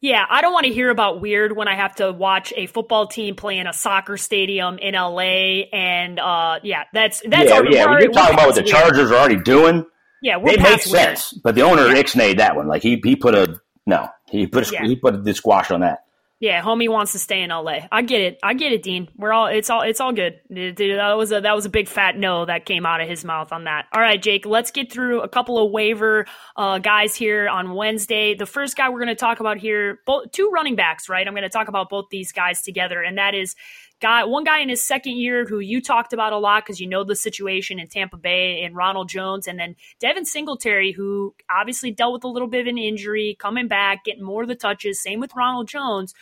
[0.00, 3.06] Yeah, I don't want to hear about weird when I have to watch a football
[3.06, 7.86] team play in a soccer stadium in LA, and uh, yeah, that's that's yeah, yeah.
[7.86, 9.86] When you're talking about what the Chargers are already doing,
[10.20, 11.32] yeah, it makes sense.
[11.32, 12.02] But the owner yeah.
[12.02, 12.66] ixnayed that one.
[12.66, 14.84] Like he he put a no, he put a, yeah.
[14.84, 16.04] he put the squash on that.
[16.42, 17.86] Yeah, homie wants to stay in LA.
[17.92, 18.40] I get it.
[18.42, 19.08] I get it, Dean.
[19.16, 20.40] We're all it's all it's all good.
[20.50, 23.52] That was a that was a big fat no that came out of his mouth
[23.52, 23.86] on that.
[23.92, 26.26] All right, Jake, let's get through a couple of waiver
[26.56, 28.34] uh, guys here on Wednesday.
[28.34, 31.24] The first guy we're going to talk about here, both two running backs, right?
[31.24, 33.54] I'm going to talk about both these guys together, and that is
[34.00, 36.88] guy, one guy in his second year who you talked about a lot because you
[36.88, 41.92] know the situation in Tampa Bay and Ronald Jones, and then Devin Singletary, who obviously
[41.92, 45.00] dealt with a little bit of an injury, coming back, getting more of the touches.
[45.00, 46.12] Same with Ronald Jones.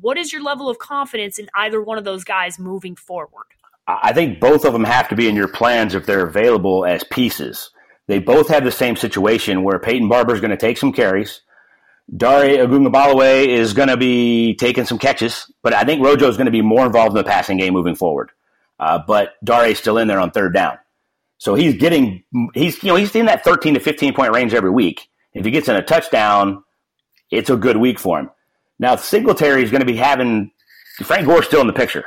[0.00, 3.46] What is your level of confidence in either one of those guys moving forward?
[3.86, 7.04] I think both of them have to be in your plans if they're available as
[7.04, 7.70] pieces.
[8.08, 11.40] They both have the same situation where Peyton Barber is going to take some carries.
[12.14, 16.46] Dare Ogunbowale is going to be taking some catches, but I think Rojo is going
[16.46, 18.30] to be more involved in the passing game moving forward.
[18.78, 20.78] Uh, but is still in there on third down.
[21.38, 24.70] So he's getting, he's, you know, he's in that 13 to 15 point range every
[24.70, 25.08] week.
[25.32, 26.62] If he gets in a touchdown,
[27.30, 28.30] it's a good week for him.
[28.78, 30.50] Now Singletary is going to be having
[31.02, 32.04] Frank Gore still in the picture.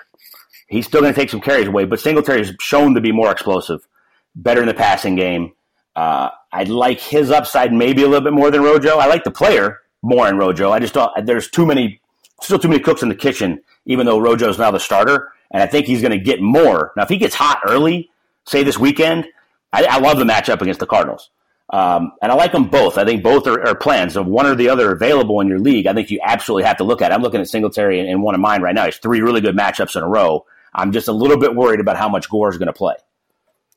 [0.68, 3.32] He's still going to take some carries away, but Singletary is shown to be more
[3.32, 3.88] explosive,
[4.36, 5.54] better in the passing game.
[5.96, 8.98] Uh, I like his upside maybe a little bit more than Rojo.
[8.98, 10.72] I like the player more in Rojo.
[10.72, 11.12] I just don't.
[11.26, 12.00] There's too many,
[12.42, 13.62] still too many cooks in the kitchen.
[13.86, 16.92] Even though Rojo is now the starter, and I think he's going to get more.
[16.96, 18.12] Now, if he gets hot early,
[18.46, 19.26] say this weekend,
[19.74, 21.32] I, I love the matchup against the Cardinals.
[21.72, 22.98] Um, and I like them both.
[22.98, 24.16] I think both are, are, plans.
[24.16, 26.84] Of one or the other available in your league, I think you absolutely have to
[26.84, 27.12] look at.
[27.12, 27.14] it.
[27.14, 28.86] I'm looking at Singletary and, and one of mine right now.
[28.86, 30.46] It's three really good matchups in a row.
[30.74, 32.96] I'm just a little bit worried about how much Gore is going to play.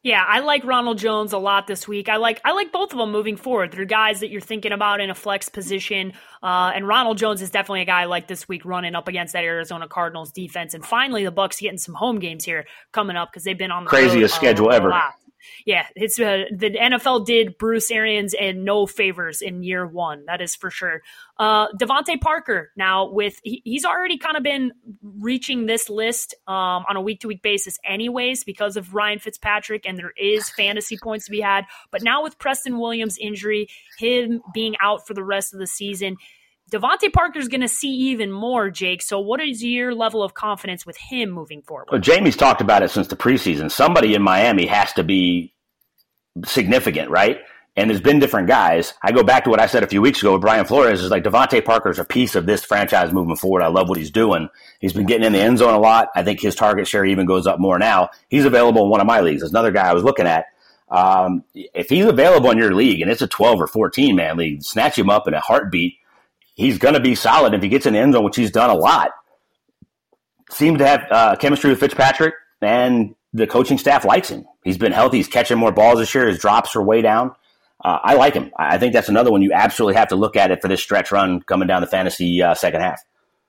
[0.05, 2.09] Yeah, I like Ronald Jones a lot this week.
[2.09, 3.71] I like I like both of them moving forward.
[3.71, 6.15] They're guys that you're thinking about in a flex position.
[6.43, 9.45] Uh, and Ronald Jones is definitely a guy like this week running up against that
[9.45, 10.75] Arizona Cardinals defense.
[10.75, 13.85] And finally, the Bucks getting some home games here coming up because they've been on
[13.85, 15.03] the craziest road, schedule uh, ever.
[15.67, 20.25] Yeah, it's uh, the NFL did Bruce Arians and no favors in year one.
[20.27, 21.03] That is for sure.
[21.39, 26.85] Uh, DeVante Parker now with he, he's already kind of been reaching this list um,
[26.89, 30.99] on a week to week basis, anyways, because of Ryan Fitzpatrick, and there is fantasy
[31.03, 31.65] points to be had.
[31.91, 36.17] But now with Preston Williams' injury, him being out for the rest of the season
[36.73, 39.03] DeVante Parker's going to see even more, Jake.
[39.03, 41.89] So, what is your level of confidence with him moving forward?
[41.93, 43.71] Well, Jamie's talked about it since the preseason.
[43.71, 45.55] Somebody in Miami has to be
[46.45, 47.41] significant, right?
[47.75, 48.93] And there's been different guys.
[49.03, 51.11] I go back to what I said a few weeks ago with Brian Flores is
[51.11, 53.63] like DeVante Parker's a piece of this franchise moving forward.
[53.63, 54.49] I love what he's doing.
[54.79, 56.09] He's been getting in the end zone a lot.
[56.15, 58.11] I think his target share even goes up more now.
[58.29, 59.41] He's available in one of my leagues.
[59.41, 60.47] There's another guy I was looking at.
[60.91, 64.63] Um, if he's available in your league and it's a 12 or 14 man league,
[64.63, 65.95] snatch him up in a heartbeat
[66.55, 68.71] he's going to be solid if he gets in the end zone, which he's done
[68.71, 69.11] a lot.
[70.51, 74.45] Seems to have uh, chemistry with Fitzpatrick, and the coaching staff likes him.
[74.65, 75.17] He's been healthy.
[75.19, 76.29] He's catching more balls this year.
[76.29, 77.33] His drops are way down.
[77.83, 78.53] Uh, I like him.
[78.57, 81.11] I think that's another one you absolutely have to look at it for this stretch
[81.11, 83.01] run coming down the fantasy uh, second half.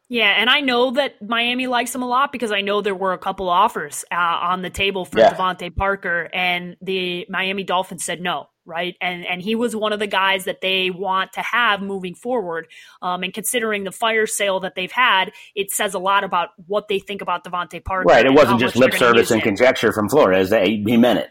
[0.10, 3.14] Yeah, and I know that Miami likes him a lot because I know there were
[3.14, 5.34] a couple offers uh, on the table for yeah.
[5.34, 8.96] DeVante Parker, and the Miami Dolphins said no right?
[9.02, 12.68] And and he was one of the guys that they want to have moving forward.
[13.02, 16.88] Um, and considering the fire sale that they've had, it says a lot about what
[16.88, 18.08] they think about DeVante Parker.
[18.08, 18.26] Right.
[18.26, 20.50] It wasn't just lip service and conjecture from Flores.
[20.50, 21.30] They, he meant it.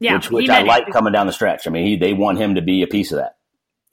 [0.00, 1.66] Yeah, which, which I like coming down the stretch.
[1.66, 3.36] I mean, he, they want him to be a piece of that.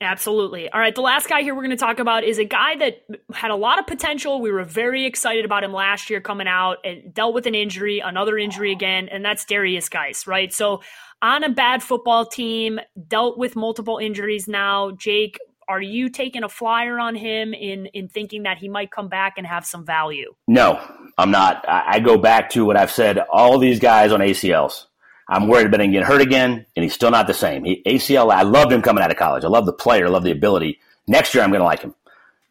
[0.02, 0.68] Absolutely.
[0.68, 0.96] All right.
[0.96, 3.56] The last guy here we're going to talk about is a guy that had a
[3.56, 4.42] lot of potential.
[4.42, 8.00] We were very excited about him last year coming out and dealt with an injury,
[8.00, 10.52] another injury again, and that's Derrius Guice, right?
[10.52, 10.82] So
[11.22, 14.92] on a bad football team, dealt with multiple injuries now.
[14.92, 19.08] Jake, are you taking a flyer on him in in thinking that he might come
[19.08, 20.34] back and have some value?
[20.48, 20.82] No,
[21.18, 21.64] I'm not.
[21.68, 23.20] I, I go back to what I've said.
[23.20, 24.86] All these guys on ACLs.
[25.30, 27.64] I'm worried about him getting hurt again, and he's still not the same.
[27.64, 28.32] He, ACL.
[28.34, 29.46] I loved him coming out of college.
[29.46, 30.08] I love the player.
[30.08, 30.80] I love the ability.
[31.08, 31.96] Next year, I'm going to like him.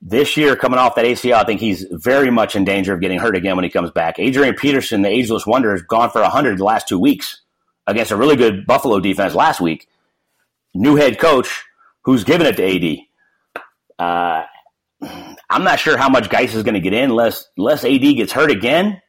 [0.00, 3.18] This year, coming off that ACL, I think he's very much in danger of getting
[3.18, 4.18] hurt again when he comes back.
[4.18, 7.42] Adrian Peterson, the ageless wonder, has gone for 100 the last two weeks
[7.90, 9.88] against a really good Buffalo defense last week.
[10.74, 11.64] New head coach
[12.04, 12.98] who's giving it to AD.
[13.98, 14.44] Uh,
[15.50, 18.32] I'm not sure how much Guice is going to get in unless, unless AD gets
[18.32, 19.00] hurt again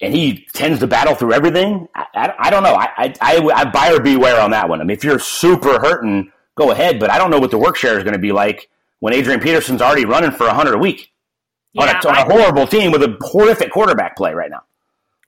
[0.00, 1.88] and he tends to battle through everything.
[1.94, 2.74] I, I, I don't know.
[2.74, 4.80] I, I, I, buyer beware on that one.
[4.80, 7.76] I mean, if you're super hurting, go ahead, but I don't know what the work
[7.76, 8.68] share is going to be like
[9.00, 11.12] when Adrian Peterson's already running for 100 a week
[11.72, 14.62] yeah, on, a, on a horrible team with a horrific quarterback play right now.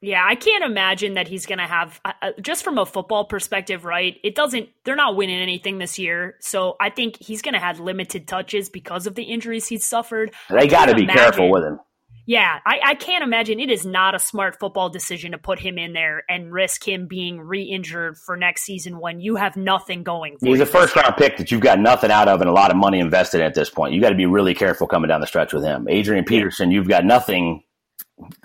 [0.06, 3.24] Yeah, I can't imagine that he's going to have uh, uh, just from a football
[3.24, 4.14] perspective, right?
[4.22, 6.36] It doesn't they're not winning anything this year.
[6.38, 10.32] So I think he's going to have limited touches because of the injuries he's suffered.
[10.48, 11.80] They got to be imagine, careful with him.
[12.24, 15.76] Yeah, I, I, can't imagine it is not a smart football decision to put him
[15.76, 20.36] in there and risk him being re-injured for next season when you have nothing going.
[20.40, 22.76] He's a first round pick that you've got nothing out of and a lot of
[22.76, 23.92] money invested at this point.
[23.92, 25.88] You got to be really careful coming down the stretch with him.
[25.88, 27.62] Adrian Peterson, you've got nothing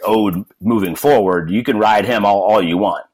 [0.04, 3.06] owed moving forward, you can ride him all, all you want.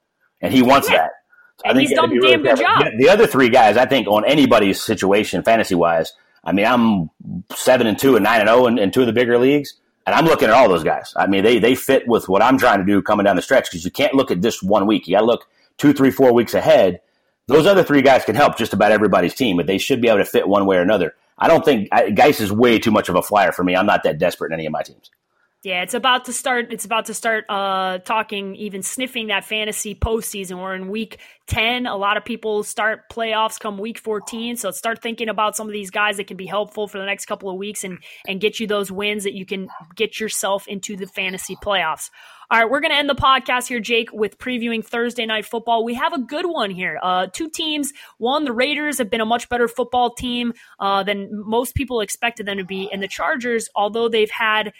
[0.41, 0.97] And he wants yeah.
[0.97, 1.11] that.
[1.57, 2.83] So and he's done a damn good job.
[2.97, 7.09] The other three guys, I think, on anybody's situation, fantasy wise, I mean, I'm
[7.55, 9.73] seven and two and nine and zero oh in, in two of the bigger leagues,
[10.05, 11.13] and I'm looking at all those guys.
[11.15, 13.65] I mean, they they fit with what I'm trying to do coming down the stretch
[13.69, 15.07] because you can't look at just one week.
[15.07, 17.01] You got to look two, three, four weeks ahead.
[17.47, 20.19] Those other three guys can help just about everybody's team, but they should be able
[20.19, 21.15] to fit one way or another.
[21.39, 23.75] I don't think I, Guice is way too much of a flyer for me.
[23.75, 25.11] I'm not that desperate in any of my teams.
[25.63, 26.71] Yeah, it's about to start.
[26.71, 30.61] It's about to start uh, talking, even sniffing that fantasy postseason.
[30.61, 31.87] We're in week 10.
[31.87, 34.55] A lot of people start playoffs come week 14.
[34.55, 37.25] So start thinking about some of these guys that can be helpful for the next
[37.25, 40.95] couple of weeks and, and get you those wins that you can get yourself into
[40.95, 42.11] the fantasy playoffs.
[42.51, 45.83] All right, we're going to end the podcast here, Jake, with previewing Thursday night football.
[45.83, 46.99] We have a good one here.
[47.01, 47.91] Uh, two teams.
[48.19, 52.45] One, the Raiders have been a much better football team uh, than most people expected
[52.45, 52.89] them to be.
[52.93, 54.71] And the Chargers, although they've had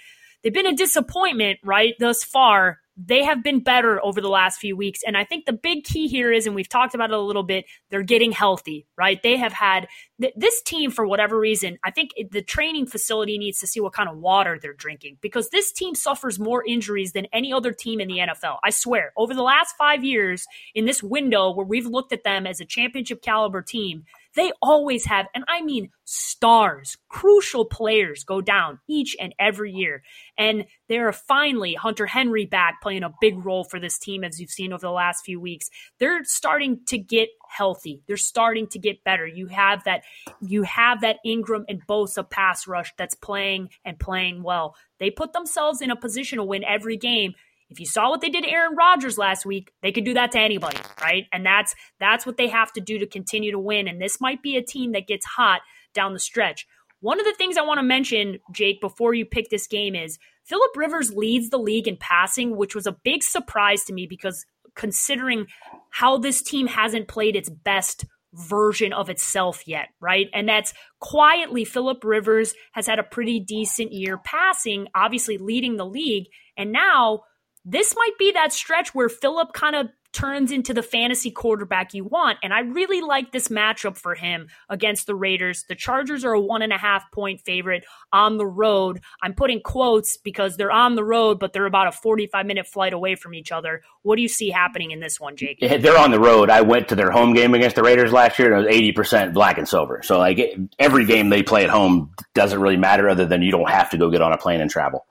[0.43, 2.79] they've been a disappointment, right, thus far.
[2.99, 5.01] They have been better over the last few weeks.
[5.05, 7.43] And I think the big key here is, and we've talked about it a little
[7.43, 9.21] bit, they're getting healthy, right?
[9.21, 9.87] They have had
[10.19, 13.93] th- this team, for whatever reason, I think the training facility needs to see what
[13.93, 17.99] kind of water they're drinking because this team suffers more injuries than any other team
[17.99, 18.57] in the NFL.
[18.63, 22.47] I swear, over the last five years, in this window where we've looked at them
[22.47, 24.05] as a championship caliber team,
[24.37, 30.03] they always have, and I mean stars, crucial players go down each and every year.
[30.37, 34.51] And they're finally Hunter Henry back playing a big role for this team, as you've
[34.51, 35.69] seen over the last few weeks.
[35.99, 38.03] They're starting to get healthy.
[38.07, 39.25] They're starting to get better.
[39.25, 40.03] You have that,
[40.39, 44.75] you have that Ingram and Bosa pass rush that's playing and playing well.
[44.99, 47.33] They put themselves in a position to win every game
[47.69, 50.31] If you saw what they did to Aaron Rodgers last week, they could do that
[50.31, 51.25] to anybody, right?
[51.33, 53.87] And that's that's what they have to do to continue to win.
[53.87, 55.61] And this might be a team that gets hot
[55.93, 56.65] down the stretch.
[56.99, 60.17] One of the things I want to mention, Jake, before you pick this game is
[60.45, 64.45] Philip Rivers leads the league in passing, which was a big surprise to me because
[64.75, 65.47] considering
[65.91, 70.27] how this team hasn't played its best version of itself yet, right?
[70.33, 75.85] And that's quietly Philip Rivers has had a pretty decent year passing, obviously leading the
[75.85, 76.25] league.
[76.55, 77.21] And now
[77.69, 82.05] this might be that stretch where Philip kind of turns into the fantasy quarterback you
[82.05, 82.39] want.
[82.41, 85.65] And I really like this matchup for him against the Raiders.
[85.67, 89.01] The Chargers are a one and a half point favorite on the road.
[89.21, 92.93] I'm putting quotes because they're on the road, but they're about a 45 minute flight
[92.93, 93.81] away from each other.
[94.01, 95.59] What do you see happening in this one, Jake?
[95.59, 96.49] They're on the road.
[96.49, 99.33] I went to their home game against the Raiders last year, and it was 80%
[99.33, 100.01] black and silver.
[100.03, 100.39] So, like,
[100.79, 103.97] every game they play at home doesn't really matter other than you don't have to
[103.97, 105.05] go get on a plane and travel.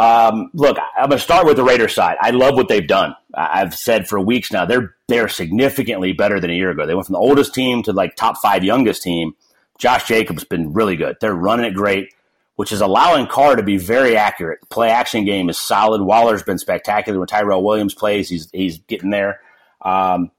[0.00, 2.16] Um, look, I'm going to start with the Raiders side.
[2.22, 3.14] I love what they've done.
[3.34, 6.86] I've said for weeks now they're they're significantly better than a year ago.
[6.86, 9.34] They went from the oldest team to like top five youngest team.
[9.78, 11.16] Josh Jacobs has been really good.
[11.20, 12.14] They're running it great,
[12.56, 14.60] which is allowing Carr to be very accurate.
[14.70, 16.00] Play action game is solid.
[16.00, 18.30] Waller's been spectacular when Tyrell Williams plays.
[18.30, 19.40] He's he's getting there.
[19.82, 20.30] Um,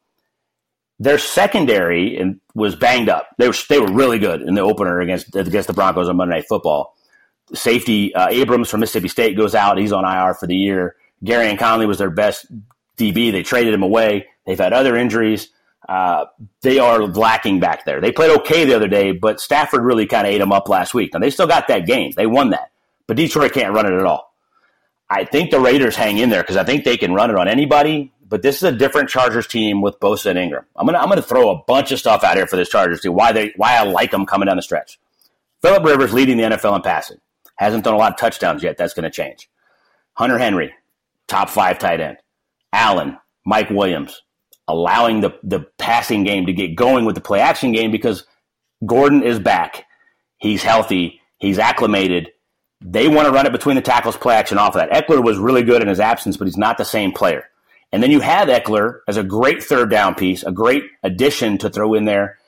[0.98, 3.28] their secondary was banged up.
[3.38, 6.38] They were they were really good in the opener against against the Broncos on Monday
[6.38, 6.96] Night Football
[7.54, 9.78] safety uh, Abrams from Mississippi State goes out.
[9.78, 10.96] He's on IR for the year.
[11.24, 12.46] Gareon Conley was their best
[12.98, 13.32] DB.
[13.32, 14.28] They traded him away.
[14.46, 15.50] They've had other injuries.
[15.88, 16.26] Uh,
[16.62, 18.00] they are lacking back there.
[18.00, 20.94] They played okay the other day, but Stafford really kind of ate them up last
[20.94, 21.14] week.
[21.14, 22.12] Now they still got that game.
[22.16, 22.72] They won that,
[23.08, 24.34] but Detroit can't run it at all.
[25.10, 27.48] I think the Raiders hang in there because I think they can run it on
[27.48, 28.14] anybody.
[28.26, 30.64] But this is a different Chargers team with Bosa and Ingram.
[30.78, 33.14] I'm gonna I'm gonna throw a bunch of stuff out here for this Chargers team.
[33.14, 34.98] Why they why I like them coming down the stretch.
[35.62, 37.18] Philip Rivers leading the NFL in passing.
[37.62, 38.76] Hasn't done a lot of touchdowns yet.
[38.76, 39.48] That's going to change.
[40.14, 40.74] Hunter Henry,
[41.28, 42.18] top five tight end.
[42.74, 44.20] Allen, Mike Williams,
[44.68, 48.26] allowing the, the passing game to get going with the play action game because
[48.84, 49.86] Gordon is back.
[50.40, 51.22] He's healthy.
[51.38, 52.30] He's acclimated.
[52.84, 54.90] They want to run it between the tackles, play action off of that.
[54.90, 57.44] Ekeler was really good in his absence, but he's not the same player.
[57.92, 61.70] And then you have Ekeler as a great third down piece, a great addition to
[61.70, 62.40] throw in there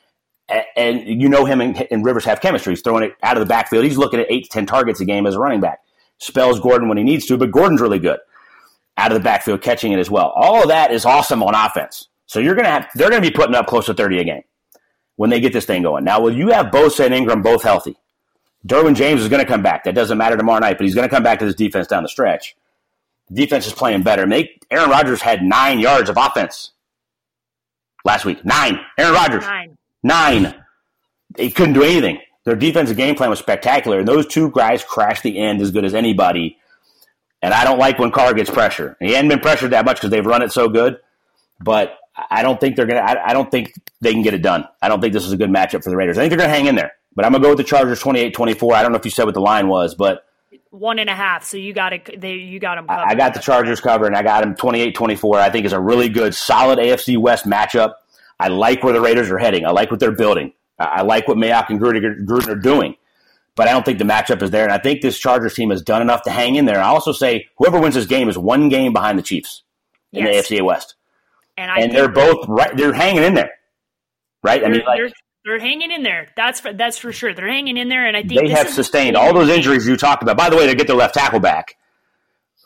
[0.76, 2.74] and you know him and, and, Rivers have chemistry.
[2.74, 3.86] He's throwing it out of the backfield.
[3.86, 5.80] He's looking at eight to ten targets a game as a running back.
[6.20, 8.20] Spells Gordon when he needs to, but Gordon's really good
[8.98, 10.32] out of the backfield catching it as well.
[10.36, 12.10] All of that is awesome on offense.
[12.26, 14.44] So you're gonna have they're gonna be putting up close to thirty a game
[15.16, 16.04] when they get this thing going.
[16.04, 17.96] Now, will you have Bosa and Ingram both healthy?
[18.68, 19.84] Derwin James is going to come back.
[19.84, 22.04] That doesn't matter tomorrow night, but he's going to come back to this defense down
[22.04, 22.56] the stretch.
[23.32, 24.28] Defense is playing better.
[24.28, 26.72] They, Aaron Rodgers had nine yards of offense
[28.06, 28.44] last week.
[28.46, 28.80] Nine.
[28.98, 29.44] Aaron Rodgers.
[29.44, 29.78] Nine.
[30.04, 30.54] Nine.
[31.36, 32.20] They couldn't do anything.
[32.46, 35.86] Their defensive game plan was spectacular, and those two guys crashed the end as good
[35.86, 36.58] as anybody.
[37.42, 38.98] And I don't like when Carr gets pressure.
[39.00, 40.98] He hadn't been pressured that much because they've run it so good,
[41.60, 41.98] but
[42.30, 43.00] I don't think they're gonna.
[43.00, 44.68] I, I, don't think they can get it done.
[44.82, 46.18] I don't think this is a good matchup for the Raiders.
[46.18, 48.74] I think they're gonna hang in there, but I'm gonna go with the Chargers 28-24.
[48.74, 50.26] I don't know if you said what the line was, but
[50.70, 51.44] one and a half.
[51.44, 52.20] So you got it.
[52.20, 52.88] They you got them.
[52.88, 53.04] Covered.
[53.08, 55.36] I got the Chargers covered, and I got them 28-24.
[55.36, 57.94] I think is a really good, solid AFC West matchup.
[58.44, 59.66] I like where the Raiders are heading.
[59.66, 60.52] I like what they're building.
[60.78, 62.98] I like what Mayock and Gruden, Gruden are doing,
[63.56, 64.64] but I don't think the matchup is there.
[64.66, 66.82] And I think this Chargers team has done enough to hang in there.
[66.82, 69.64] I also say whoever wins this game is one game behind the Chiefs
[70.12, 70.50] in yes.
[70.50, 70.96] the AFC West,
[71.56, 72.76] and, and they're both right.
[72.76, 73.52] They're hanging in there,
[74.44, 74.62] right?
[74.62, 75.00] I mean, like.
[75.00, 75.10] They're,
[75.46, 76.28] they're hanging in there.
[76.36, 77.34] That's for, that's for sure.
[77.34, 80.22] They're hanging in there, and I think they have sustained all those injuries you talked
[80.22, 80.36] about.
[80.36, 81.78] By the way, they get their left tackle back,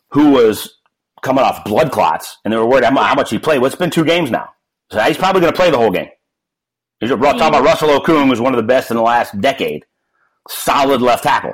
[0.09, 0.75] who was
[1.21, 3.59] coming off blood clots, and they were worried how much he played.
[3.59, 4.49] Well, it's been two games now.
[4.91, 6.09] So he's probably going to play the whole game.
[6.99, 9.85] He's talking about Russell Okung, who's one of the best in the last decade.
[10.49, 11.53] Solid left tackle.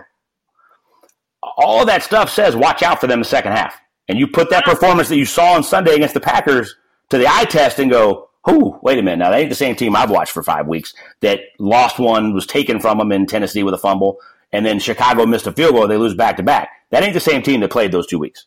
[1.57, 3.77] All that stuff says watch out for them in the second half.
[4.07, 6.75] And you put that performance that you saw on Sunday against the Packers
[7.09, 8.79] to the eye test and go, "Who?
[8.81, 9.19] Wait a minute.
[9.19, 12.45] Now, they ain't the same team I've watched for five weeks that lost one, was
[12.45, 14.19] taken from them in Tennessee with a fumble,
[14.51, 15.87] and then Chicago missed a field goal.
[15.87, 16.69] They lose back to back.
[16.91, 18.45] That ain't the same team that played those two weeks.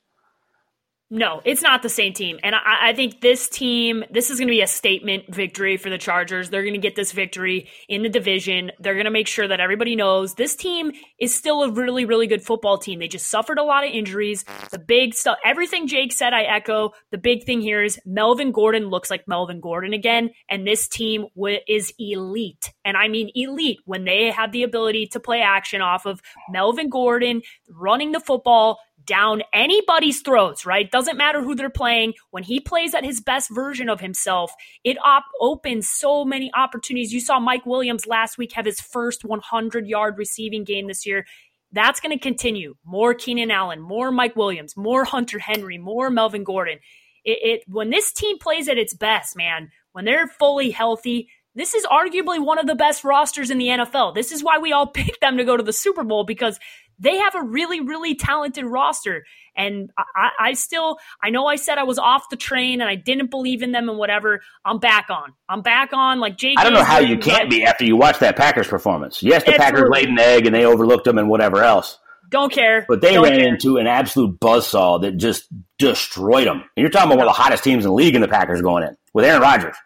[1.08, 2.40] No, it's not the same team.
[2.42, 5.88] And I, I think this team, this is going to be a statement victory for
[5.88, 6.50] the Chargers.
[6.50, 8.72] They're going to get this victory in the division.
[8.80, 10.90] They're going to make sure that everybody knows this team
[11.20, 12.98] is still a really, really good football team.
[12.98, 14.44] They just suffered a lot of injuries.
[14.72, 16.90] The big stuff, everything Jake said, I echo.
[17.12, 20.30] The big thing here is Melvin Gordon looks like Melvin Gordon again.
[20.50, 22.72] And this team w- is elite.
[22.84, 26.90] And I mean elite when they have the ability to play action off of Melvin
[26.90, 30.90] Gordon running the football down anybody's throats, right?
[30.90, 32.14] Doesn't matter who they're playing.
[32.30, 34.52] When he plays at his best version of himself,
[34.84, 37.12] it op- opens so many opportunities.
[37.12, 41.26] You saw Mike Williams last week have his first 100 yard receiving game this year.
[41.72, 42.74] That's going to continue.
[42.84, 46.78] More Keenan Allen, more Mike Williams, more Hunter Henry, more Melvin Gordon.
[47.24, 51.74] It, it when this team plays at its best, man, when they're fully healthy, this
[51.74, 54.14] is arguably one of the best rosters in the NFL.
[54.14, 56.60] This is why we all picked them to go to the Super Bowl because
[56.98, 59.24] they have a really, really talented roster.
[59.56, 62.94] And I, I, still, I know I said I was off the train and I
[62.94, 64.42] didn't believe in them and whatever.
[64.64, 65.32] I'm back on.
[65.48, 66.20] I'm back on.
[66.20, 66.58] Like Jake.
[66.58, 69.22] I don't know how you can't be after you watch that Packers performance.
[69.22, 71.98] Yes, the Packers laid an egg and they overlooked them and whatever else.
[72.28, 72.84] Don't care.
[72.86, 73.48] But they don't ran care.
[73.48, 75.46] into an absolute buzzsaw that just
[75.78, 76.56] destroyed them.
[76.56, 78.60] And you're talking about one of the hottest teams in the league in the Packers
[78.60, 79.76] going in with Aaron Rodgers.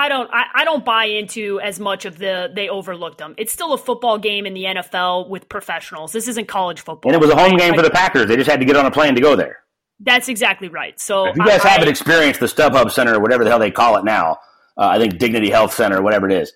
[0.00, 3.34] I don't I, I don't buy into as much of the they overlooked them.
[3.36, 6.12] It's still a football game in the NFL with professionals.
[6.12, 7.12] This isn't college football.
[7.12, 8.26] And it was a home game for the Packers.
[8.26, 9.58] They just had to get on a plane to go there.
[10.00, 10.98] That's exactly right.
[10.98, 13.70] So If you guys I, haven't experienced the StubHub Center or whatever the hell they
[13.70, 14.38] call it now,
[14.78, 16.54] uh, I think Dignity Health Center or whatever it is,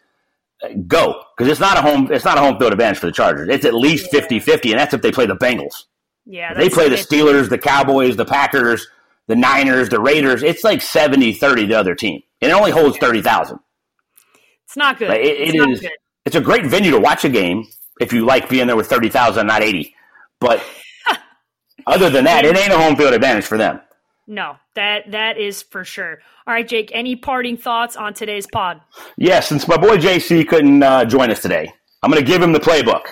[0.63, 3.13] uh, go because it's not a home it's not a home field advantage for the
[3.13, 3.51] Chargers.
[3.51, 5.85] It's at least 50-50, and that's if they play the Bengals.
[6.25, 8.89] yeah, they play the Steelers, the Cowboys, the Packers,
[9.29, 10.43] the Niners, the Raiders.
[10.43, 13.59] It's like 70-30 the other team, and it only holds thirty thousand.
[14.67, 15.09] It's not good.
[15.09, 15.91] Like, it- it's it not is- good.
[16.25, 17.65] It's a great venue to watch a game
[18.01, 19.95] if you like being there with thirty thousand, not eighty.
[20.41, 20.63] But
[21.87, 23.81] other than that, it ain't a home field advantage for them.
[24.27, 26.19] No, that that is for sure.
[26.47, 26.91] All right, Jake.
[26.95, 28.81] Any parting thoughts on today's pod?
[29.19, 31.71] Yeah, since my boy JC couldn't uh, join us today,
[32.03, 33.03] I'm going to give him the playbook.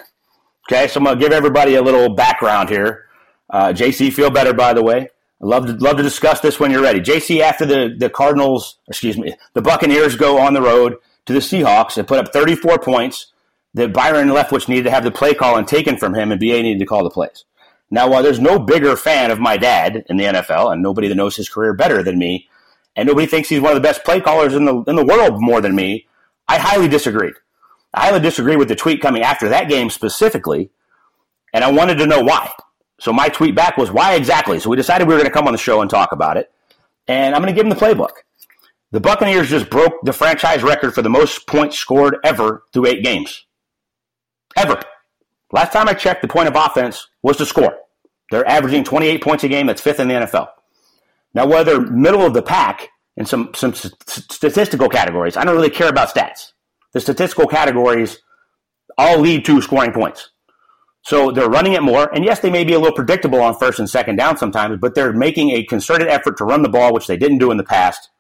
[0.71, 3.07] Okay, so I'm going to give everybody a little background here.
[3.51, 5.09] Uh, JC, feel better, by the way.
[5.43, 7.01] I'd love to love to discuss this when you're ready.
[7.01, 11.41] JC, after the the Cardinals, excuse me, the Buccaneers go on the road to the
[11.41, 13.33] Seahawks and put up 34 points,
[13.75, 16.63] that Byron Leftwich needed to have the play call and taken from him, and BA
[16.63, 17.45] needed to call the plays.
[17.91, 21.15] Now, while there's no bigger fan of my dad in the NFL, and nobody that
[21.15, 22.49] knows his career better than me,
[22.97, 25.35] and nobody thinks he's one of the best play callers in the in the world
[25.41, 26.07] more than me,
[26.49, 27.35] I highly disagreed.
[27.95, 30.71] I highly disagree with the tweet coming after that game specifically,
[31.53, 32.51] and I wanted to know why.
[33.03, 34.61] So my tweet back was, why exactly?
[34.61, 36.53] So we decided we were going to come on the show and talk about it,
[37.09, 38.13] and I'm going to give him the playbook.
[38.93, 43.03] The Buccaneers just broke the franchise record for the most points scored ever through eight
[43.03, 43.45] games.
[44.57, 44.81] Ever.
[45.51, 47.77] Last time I checked, the point of offense was to score.
[48.31, 49.67] They're averaging 28 points a game.
[49.67, 50.51] That's fifth in the NFL.
[51.35, 55.71] Now, whether middle of the pack in some, some st- statistical categories, I don't really
[55.71, 56.53] care about stats.
[56.93, 58.21] The statistical categories
[58.97, 60.31] all lead to scoring points.
[61.03, 62.13] So they're running it more.
[62.15, 64.95] And yes, they may be a little predictable on first and second down sometimes, but
[64.95, 67.65] they're making a concerted effort to run the ball, which they didn't do in the
[67.65, 68.11] past.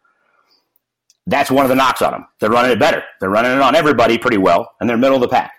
[1.27, 2.27] That's one of the knocks on them.
[2.41, 3.05] They're running it better.
[3.21, 5.53] They're running it on everybody pretty well, and they're middle of the pack.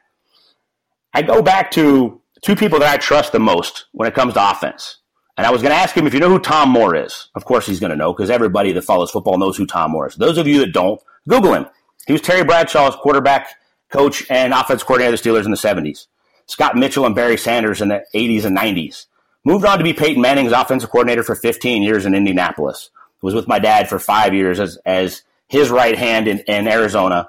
[1.14, 4.52] I go back to two people that I trust the most when it comes to
[4.52, 4.98] offense.
[5.38, 7.30] And I was going to ask him if you know who Tom Moore is.
[7.36, 10.08] Of course, he's going to know because everybody that follows football knows who Tom Moore
[10.08, 10.16] is.
[10.16, 11.66] Those of you that don't, Google him.
[12.06, 13.56] He was Terry Bradshaw's quarterback
[13.92, 16.08] coach and offense coordinator of the Steelers in the 70s.
[16.54, 19.08] Scott Mitchell and Barry Sanders in the 80s and 90s.
[19.44, 22.92] Moved on to be Peyton Manning's offensive coordinator for 15 years in Indianapolis.
[23.24, 27.28] Was with my dad for five years as, as his right hand in, in Arizona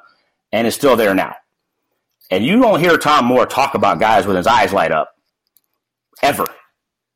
[0.52, 1.36] and is still there now.
[2.30, 5.16] And you don't hear Tom Moore talk about guys with his eyes light up
[6.22, 6.46] ever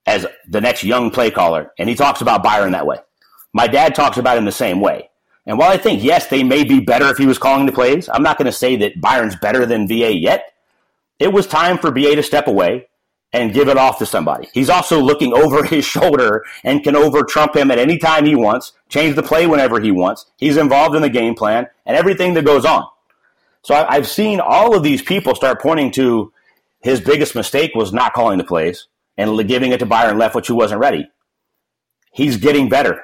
[0.06, 1.72] as the next young play caller.
[1.78, 2.96] And he talks about Byron that way.
[3.52, 5.10] My dad talks about him the same way.
[5.44, 8.08] And while I think, yes, they may be better if he was calling the plays,
[8.08, 10.54] I'm not going to say that Byron's better than BA yet.
[11.18, 12.86] It was time for BA to step away
[13.32, 14.48] and give it off to somebody.
[14.54, 18.34] He's also looking over his shoulder and can over trump him at any time he
[18.34, 20.26] wants, change the play whenever he wants.
[20.36, 22.84] He's involved in the game plan and everything that goes on.
[23.62, 26.32] So I- I've seen all of these people start pointing to
[26.80, 30.54] his biggest mistake was not calling the plays and giving it to Byron Leftwich, who
[30.54, 31.10] wasn't ready.
[32.12, 33.02] He's getting better.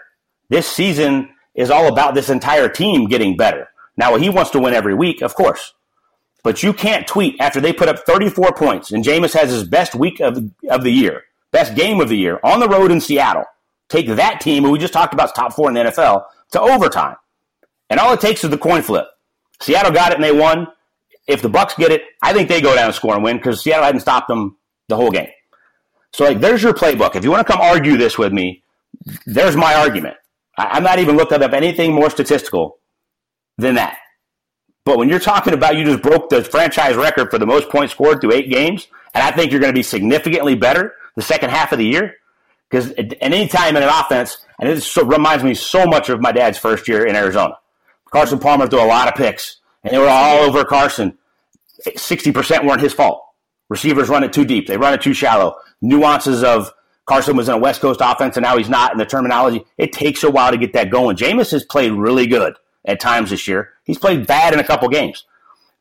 [0.49, 3.69] This season is all about this entire team getting better.
[3.97, 5.75] Now, he wants to win every week, of course.
[6.45, 9.95] But you can't tweet after they put up 34 points and Jameis has his best
[9.95, 13.45] week of, of the year, best game of the year on the road in Seattle.
[13.89, 17.17] Take that team, who we just talked about, top four in the NFL, to overtime.
[17.89, 19.07] And all it takes is the coin flip.
[19.61, 20.69] Seattle got it and they won.
[21.27, 23.63] If the Bucs get it, I think they go down and score and win because
[23.63, 25.31] Seattle hadn't stopped them the whole game.
[26.13, 27.17] So, like, there's your playbook.
[27.17, 28.63] If you want to come argue this with me,
[29.25, 30.17] there's my argument.
[30.59, 32.79] I, I'm not even looking up anything more statistical
[33.57, 33.97] than that.
[34.85, 37.95] But when you're talking about you just broke the franchise record for the most points
[37.95, 41.51] scored through eight games, and I think you're going to be significantly better the second
[41.51, 42.17] half of the year,
[42.69, 46.21] because at any time in an offense, and it so, reminds me so much of
[46.21, 47.57] my dad's first year in Arizona.
[48.11, 51.17] Carson Palmer threw a lot of picks, and they were all over Carson.
[51.87, 53.25] 60% weren't his fault.
[53.71, 54.67] Receivers run it too deep.
[54.67, 55.57] They run it too shallow.
[55.81, 56.71] Nuances of
[57.07, 59.65] Carson was in a West Coast offense, and now he's not in the terminology.
[59.79, 61.17] It takes a while to get that going.
[61.17, 62.55] Jameis has played really good
[62.85, 63.73] at times this year.
[63.85, 65.25] He's played bad in a couple games.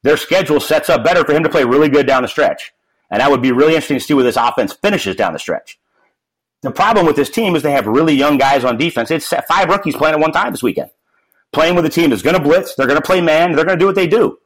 [0.03, 2.73] Their schedule sets up better for him to play really good down the stretch.
[3.09, 5.79] And that would be really interesting to see where this offense finishes down the stretch.
[6.61, 9.11] The problem with this team is they have really young guys on defense.
[9.11, 10.89] It's five rookies playing at one time this weekend.
[11.51, 13.77] Playing with a team that's going to blitz, they're going to play man, they're going
[13.77, 14.39] to do what they do.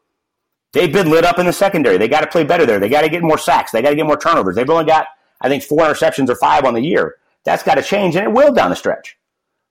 [0.73, 1.97] They've been lit up in the secondary.
[1.97, 2.79] They got to play better there.
[2.79, 3.71] They got to get more sacks.
[3.71, 4.55] They got to get more turnovers.
[4.55, 5.07] They've only got,
[5.39, 7.15] I think, four interceptions or five on the year.
[7.45, 9.17] That's got to change, and it will down the stretch.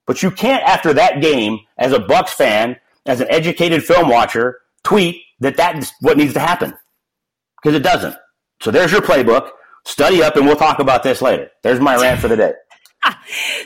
[0.06, 2.76] But you can't, after that game, as a Bucs fan,
[3.06, 6.74] as an educated film watcher, tweet that that's what needs to happen
[7.62, 8.16] because it doesn't.
[8.60, 9.50] So there's your playbook.
[9.84, 11.50] Study up, and we'll talk about this later.
[11.62, 12.52] There's my rant for the day.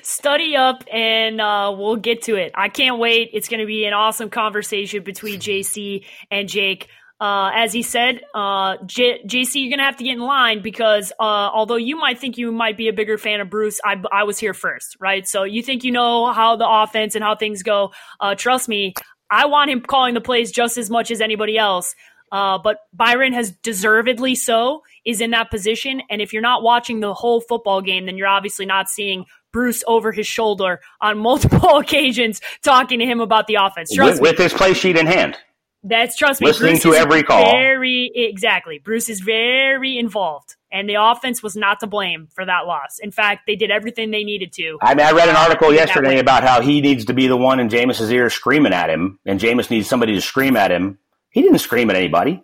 [0.03, 2.53] Study up, and uh, we'll get to it.
[2.55, 3.31] I can't wait.
[3.33, 6.89] It's going to be an awesome conversation between JC and Jake.
[7.21, 10.63] Uh, as he said, uh, J- JC, you're going to have to get in line
[10.63, 14.03] because uh, although you might think you might be a bigger fan of Bruce, I,
[14.11, 15.29] I was here first, right?
[15.29, 17.93] So you think you know how the offense and how things go.
[18.21, 18.95] Uh, trust me,
[19.31, 21.95] I want him calling the plays just as much as anybody else.
[22.33, 26.03] Uh, but Byron has deservedly so is in that position.
[26.09, 29.83] And if you're not watching the whole football game, then you're obviously not seeing Bruce
[29.87, 33.93] over his shoulder on multiple occasions talking to him about the offense.
[33.95, 35.37] Trust with, with his play sheet in hand.
[35.83, 36.49] That's trust me.
[36.49, 37.53] Listening Bruce to every call.
[37.53, 38.79] Very exactly.
[38.79, 42.99] Bruce is very involved, and the offense was not to blame for that loss.
[43.01, 44.79] In fact, they did everything they needed to.
[44.83, 47.61] I mean, I read an article yesterday about how he needs to be the one
[47.61, 50.99] in Jameis's ear screaming at him, and Jameis needs somebody to scream at him.
[51.31, 52.43] He didn't scream at anybody.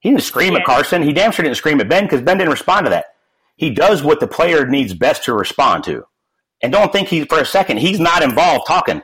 [0.00, 0.60] He didn't scream yeah.
[0.60, 1.02] at Carson.
[1.02, 3.06] He damn sure didn't scream at Ben because Ben didn't respond to that.
[3.56, 6.04] He does what the player needs best to respond to,
[6.62, 9.02] and don't think he for a second he's not involved talking.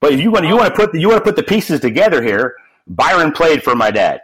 [0.00, 0.84] But if you want, you want to oh.
[0.84, 2.56] put the, you want to put the pieces together here.
[2.86, 4.20] Byron played for my dad.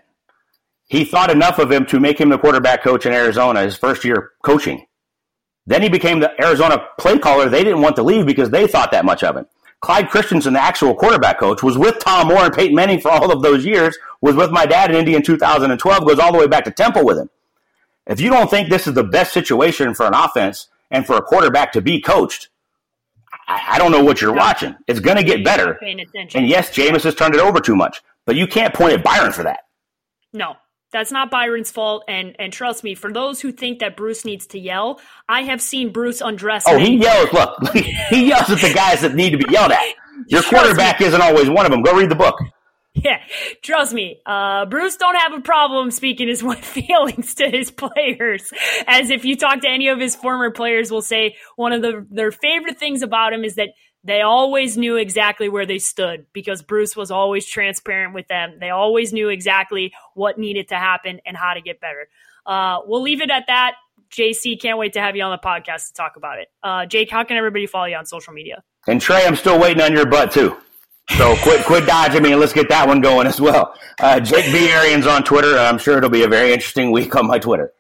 [0.88, 4.04] He thought enough of him to make him the quarterback coach in Arizona his first
[4.04, 4.86] year coaching.
[5.66, 7.48] Then he became the Arizona play caller.
[7.48, 9.46] They didn't want to leave because they thought that much of him.
[9.80, 13.32] Clyde Christensen, the actual quarterback coach, was with Tom Moore and Peyton Manning for all
[13.32, 16.46] of those years, was with my dad in Indy in 2012, goes all the way
[16.46, 17.30] back to Temple with him.
[18.06, 21.22] If you don't think this is the best situation for an offense and for a
[21.22, 22.48] quarterback to be coached,
[23.52, 24.74] I, I don't know what you're watching.
[24.86, 25.78] It's going to get better.
[25.82, 29.32] And yes, Jameis has turned it over too much, but you can't point at Byron
[29.32, 29.60] for that.
[30.32, 30.56] No,
[30.92, 32.04] that's not Byron's fault.
[32.08, 35.60] And and trust me, for those who think that Bruce needs to yell, I have
[35.60, 36.64] seen Bruce undress.
[36.66, 37.32] Oh, he yells.
[37.32, 39.84] Look, he yells at the guys that need to be yelled at.
[40.28, 41.82] Your quarterback isn't always one of them.
[41.82, 42.38] Go read the book.
[43.04, 43.20] Yeah,
[43.62, 44.20] trust me.
[44.26, 48.52] Uh, Bruce don't have a problem speaking his feelings to his players.
[48.86, 52.06] As if you talk to any of his former players, will say one of the,
[52.10, 53.70] their favorite things about him is that
[54.04, 58.58] they always knew exactly where they stood because Bruce was always transparent with them.
[58.60, 62.08] They always knew exactly what needed to happen and how to get better.
[62.44, 63.76] Uh, we'll leave it at that.
[64.10, 66.48] JC, can't wait to have you on the podcast to talk about it.
[66.62, 68.62] Uh, Jake, how can everybody follow you on social media?
[68.86, 70.56] And Trey, I'm still waiting on your butt too.
[71.10, 73.74] So quit quit dodging me and let's get that one going as well.
[74.00, 74.68] Uh, Jake B.
[74.70, 75.58] Arians on Twitter.
[75.58, 77.72] I'm sure it'll be a very interesting week on my Twitter.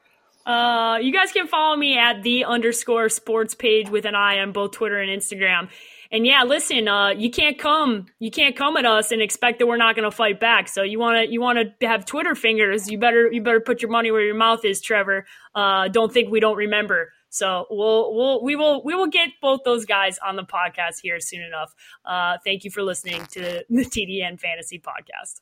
[0.44, 4.52] Uh, you guys can follow me at the underscore sports page with an eye on
[4.52, 5.68] both Twitter and Instagram.
[6.10, 9.66] And yeah, listen, uh, you can't come, you can't come at us and expect that
[9.66, 10.68] we're not going to fight back.
[10.68, 12.90] So you want to, you want to have Twitter fingers.
[12.90, 15.24] You better, you better put your money where your mouth is, Trevor.
[15.54, 17.12] Uh, don't think we don't remember.
[17.32, 21.18] So we'll we'll we will we will get both those guys on the podcast here
[21.18, 21.74] soon enough.
[22.04, 25.40] Uh, thank you for listening to the TDN Fantasy Podcast.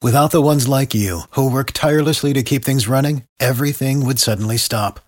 [0.00, 4.56] Without the ones like you who work tirelessly to keep things running, everything would suddenly
[4.56, 5.00] stop.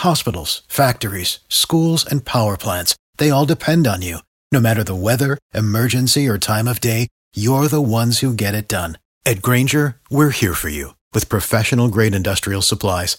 [0.00, 4.18] Hospitals, factories, schools, and power plants—they all depend on you.
[4.52, 8.68] No matter the weather, emergency, or time of day, you're the ones who get it
[8.68, 8.98] done.
[9.24, 13.18] At Grainger, we're here for you with professional grade industrial supplies.